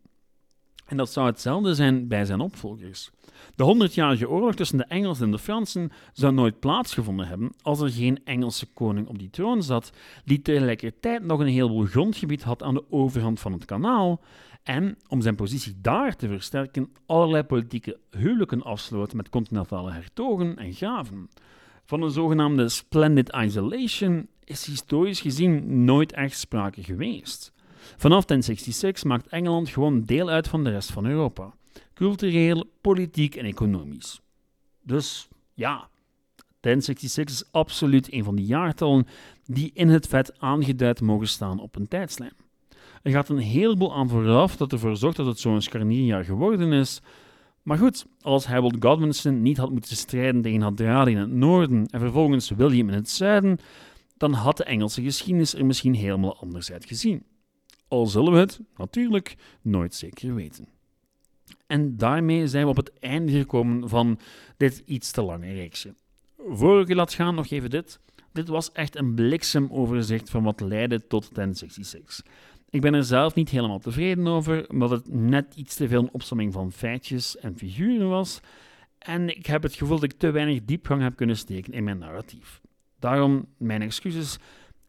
En 0.87 0.97
dat 0.97 1.11
zou 1.11 1.25
hetzelfde 1.25 1.73
zijn 1.73 2.07
bij 2.07 2.25
zijn 2.25 2.39
opvolgers. 2.39 3.11
De 3.55 3.63
honderdjarige 3.63 4.29
oorlog 4.29 4.55
tussen 4.55 4.77
de 4.77 4.83
Engelsen 4.83 5.25
en 5.25 5.31
de 5.31 5.39
Fransen 5.39 5.91
zou 6.13 6.33
nooit 6.33 6.59
plaatsgevonden 6.59 7.27
hebben 7.27 7.51
als 7.61 7.79
er 7.79 7.89
geen 7.89 8.19
Engelse 8.23 8.65
koning 8.73 9.07
op 9.07 9.19
die 9.19 9.29
troon 9.29 9.63
zat, 9.63 9.91
die 10.25 10.41
tegelijkertijd 10.41 11.23
nog 11.23 11.39
een 11.39 11.47
heleboel 11.47 11.85
grondgebied 11.85 12.43
had 12.43 12.63
aan 12.63 12.73
de 12.73 12.83
overhand 12.89 13.39
van 13.39 13.53
het 13.53 13.65
kanaal 13.65 14.21
en, 14.63 14.97
om 15.07 15.21
zijn 15.21 15.35
positie 15.35 15.75
daar 15.81 16.15
te 16.15 16.27
versterken, 16.27 16.89
allerlei 17.05 17.43
politieke 17.43 17.97
huwelijken 18.11 18.63
afsloot 18.63 19.13
met 19.13 19.29
continentale 19.29 19.91
hertogen 19.91 20.57
en 20.57 20.73
graven. 20.73 21.29
Van 21.85 22.01
een 22.01 22.11
zogenaamde 22.11 22.69
splendid 22.69 23.35
isolation 23.35 24.27
is 24.43 24.65
historisch 24.65 25.21
gezien 25.21 25.83
nooit 25.83 26.11
echt 26.11 26.39
sprake 26.39 26.83
geweest. 26.83 27.53
Vanaf 27.97 28.25
1066 28.25 29.03
maakt 29.03 29.27
Engeland 29.27 29.69
gewoon 29.69 30.03
deel 30.03 30.29
uit 30.29 30.47
van 30.47 30.63
de 30.63 30.69
rest 30.69 30.91
van 30.91 31.05
Europa. 31.05 31.53
Cultureel, 31.93 32.65
politiek 32.81 33.35
en 33.35 33.45
economisch. 33.45 34.21
Dus 34.81 35.27
ja, 35.53 35.89
1066 36.59 37.35
is 37.35 37.51
absoluut 37.51 38.13
een 38.13 38.23
van 38.23 38.35
die 38.35 38.45
jaartallen 38.45 39.07
die 39.45 39.71
in 39.73 39.89
het 39.89 40.07
vet 40.07 40.39
aangeduid 40.39 41.01
mogen 41.01 41.27
staan 41.27 41.59
op 41.59 41.75
een 41.75 41.87
tijdslijn. 41.87 42.33
Er 43.01 43.11
gaat 43.11 43.29
een 43.29 43.37
heleboel 43.37 43.95
aan 43.95 44.09
vooraf 44.09 44.55
dat 44.55 44.71
ervoor 44.71 44.97
zorgt 44.97 45.17
dat 45.17 45.25
het 45.25 45.39
zo'n 45.39 45.61
scharnierjaar 45.61 46.23
geworden 46.23 46.73
is. 46.73 47.01
Maar 47.61 47.77
goed, 47.77 48.05
als 48.21 48.45
Harold 48.45 48.75
Godwinson 48.79 49.41
niet 49.41 49.57
had 49.57 49.71
moeten 49.71 49.95
strijden 49.95 50.41
tegen 50.41 50.61
Hadrali 50.61 51.11
in 51.11 51.17
het 51.17 51.31
noorden 51.31 51.85
en 51.85 51.99
vervolgens 51.99 52.49
William 52.49 52.87
in 52.87 52.93
het 52.93 53.09
zuiden, 53.09 53.59
dan 54.17 54.33
had 54.33 54.57
de 54.57 54.63
Engelse 54.63 55.01
geschiedenis 55.01 55.53
er 55.53 55.65
misschien 55.65 55.93
helemaal 55.93 56.37
anders 56.37 56.71
uitgezien. 56.71 57.23
Al 57.87 58.05
zullen 58.05 58.33
we 58.33 58.39
het, 58.39 58.59
natuurlijk, 58.75 59.35
nooit 59.61 59.95
zeker 59.95 60.35
weten. 60.35 60.67
En 61.67 61.97
daarmee 61.97 62.47
zijn 62.47 62.63
we 62.63 62.69
op 62.69 62.75
het 62.75 62.99
einde 62.99 63.31
gekomen 63.31 63.89
van 63.89 64.19
dit 64.57 64.81
iets 64.85 65.11
te 65.11 65.21
lange 65.21 65.53
reeksje. 65.53 65.93
Voor 66.37 66.81
ik 66.81 66.87
je 66.87 66.95
laat 66.95 67.13
gaan, 67.13 67.35
nog 67.35 67.49
even 67.49 67.69
dit. 67.69 67.99
Dit 68.31 68.47
was 68.47 68.71
echt 68.71 68.95
een 68.95 69.15
bliksemoverzicht 69.15 70.29
van 70.29 70.43
wat 70.43 70.59
leidde 70.59 71.07
tot 71.07 71.35
1066. 71.35 72.25
Ik 72.69 72.81
ben 72.81 72.93
er 72.93 73.03
zelf 73.03 73.35
niet 73.35 73.49
helemaal 73.49 73.79
tevreden 73.79 74.27
over, 74.27 74.69
omdat 74.69 74.89
het 74.89 75.13
net 75.13 75.55
iets 75.55 75.75
te 75.75 75.87
veel 75.87 76.01
een 76.01 76.13
opsomming 76.13 76.53
van 76.53 76.71
feitjes 76.71 77.37
en 77.37 77.57
figuren 77.57 78.09
was. 78.09 78.39
En 78.97 79.37
ik 79.37 79.45
heb 79.45 79.63
het 79.63 79.75
gevoel 79.75 79.99
dat 79.99 80.11
ik 80.11 80.17
te 80.17 80.31
weinig 80.31 80.65
diepgang 80.65 81.01
heb 81.01 81.15
kunnen 81.15 81.37
steken 81.37 81.73
in 81.73 81.83
mijn 81.83 81.97
narratief. 81.97 82.61
Daarom 82.99 83.45
mijn 83.57 83.81
excuses. 83.81 84.37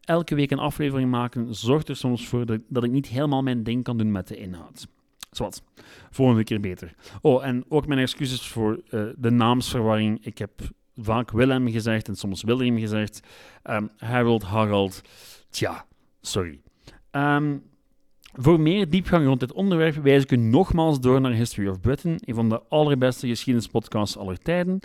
Elke 0.03 0.35
week 0.35 0.51
een 0.51 0.59
aflevering 0.59 1.09
maken 1.09 1.55
zorgt 1.55 1.89
er 1.89 1.95
soms 1.95 2.27
voor 2.27 2.45
dat 2.67 2.83
ik 2.83 2.91
niet 2.91 3.07
helemaal 3.07 3.43
mijn 3.43 3.63
ding 3.63 3.83
kan 3.83 3.97
doen 3.97 4.11
met 4.11 4.27
de 4.27 4.37
inhoud. 4.37 4.87
Zoals, 5.31 5.61
volgende 6.09 6.43
keer 6.43 6.59
beter. 6.59 6.93
Oh, 7.21 7.45
en 7.45 7.65
ook 7.67 7.87
mijn 7.87 7.99
excuses 7.99 8.47
voor 8.47 8.81
uh, 8.89 9.09
de 9.17 9.29
naamsverwarring. 9.29 10.25
Ik 10.25 10.37
heb 10.37 10.51
vaak 10.95 11.31
Willem 11.31 11.69
gezegd 11.69 12.07
en 12.07 12.15
soms 12.15 12.43
William 12.43 12.77
gezegd. 12.77 13.19
Um, 13.63 13.89
Harold, 13.97 14.43
Harald. 14.43 15.01
Tja, 15.49 15.85
sorry. 16.21 16.61
Um, 17.11 17.63
voor 18.33 18.59
meer 18.59 18.89
diepgang 18.89 19.25
rond 19.25 19.39
dit 19.39 19.53
onderwerp 19.53 19.95
wijs 19.95 20.23
ik 20.23 20.31
u 20.31 20.37
nogmaals 20.37 20.99
door 20.99 21.21
naar 21.21 21.31
History 21.31 21.67
of 21.67 21.79
Britain, 21.79 22.19
een 22.19 22.35
van 22.35 22.49
de 22.49 22.61
allerbeste 22.69 23.27
geschiedenispodcasts 23.27 24.17
aller 24.17 24.37
tijden. 24.37 24.79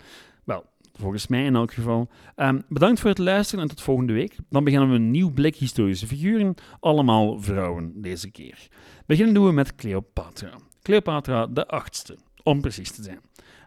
Volgens 0.99 1.27
mij 1.27 1.45
in 1.45 1.55
elk 1.55 1.73
geval. 1.73 2.09
Um, 2.37 2.63
bedankt 2.69 3.01
voor 3.01 3.11
het 3.11 3.19
luisteren 3.19 3.63
en 3.63 3.71
tot 3.71 3.83
volgende 3.83 4.13
week. 4.13 4.37
Dan 4.49 4.65
beginnen 4.65 4.89
we 4.89 4.95
een 4.95 5.11
nieuw 5.11 5.33
blik 5.33 5.57
historische 5.57 6.07
figuren, 6.07 6.55
allemaal 6.81 7.41
vrouwen 7.41 7.93
deze 8.03 8.31
keer. 8.31 8.69
Beginnen 9.07 9.35
doen 9.35 9.47
we 9.47 9.53
met 9.53 9.75
Cleopatra. 9.75 10.51
Cleopatra 10.83 11.47
de 11.47 11.67
achtste, 11.67 12.19
om 12.43 12.61
precies 12.61 12.91
te 12.91 13.03
zijn. 13.03 13.21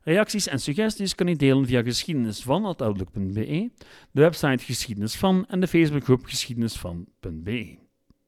Reacties 0.03 0.47
en 0.47 0.59
suggesties 0.59 1.15
kan 1.15 1.27
u 1.27 1.35
delen 1.35 1.65
via 1.65 1.81
geschiedenisvan.outlook.be, 1.81 3.71
de 4.11 4.21
website 4.21 4.63
geschiedenis 4.63 5.15
van 5.15 5.45
en 5.47 5.59
de 5.59 5.67
Facebookgroep 5.67 6.25
geschiedenisvan.be. 6.25 7.77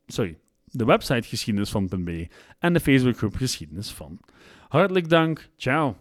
Sorry, 0.08 0.38
de 0.66 0.86
website 0.86 1.28
geschiedenis 1.28 1.70
van.be 1.70 2.28
en 2.60 2.74
de 2.74 2.80
Facebookgroep 2.80 3.36
geschiedenis 3.36 3.92
van. 3.92 4.20
Hartelijk 4.68 5.10
dank, 5.10 5.50
ciao! 5.58 5.96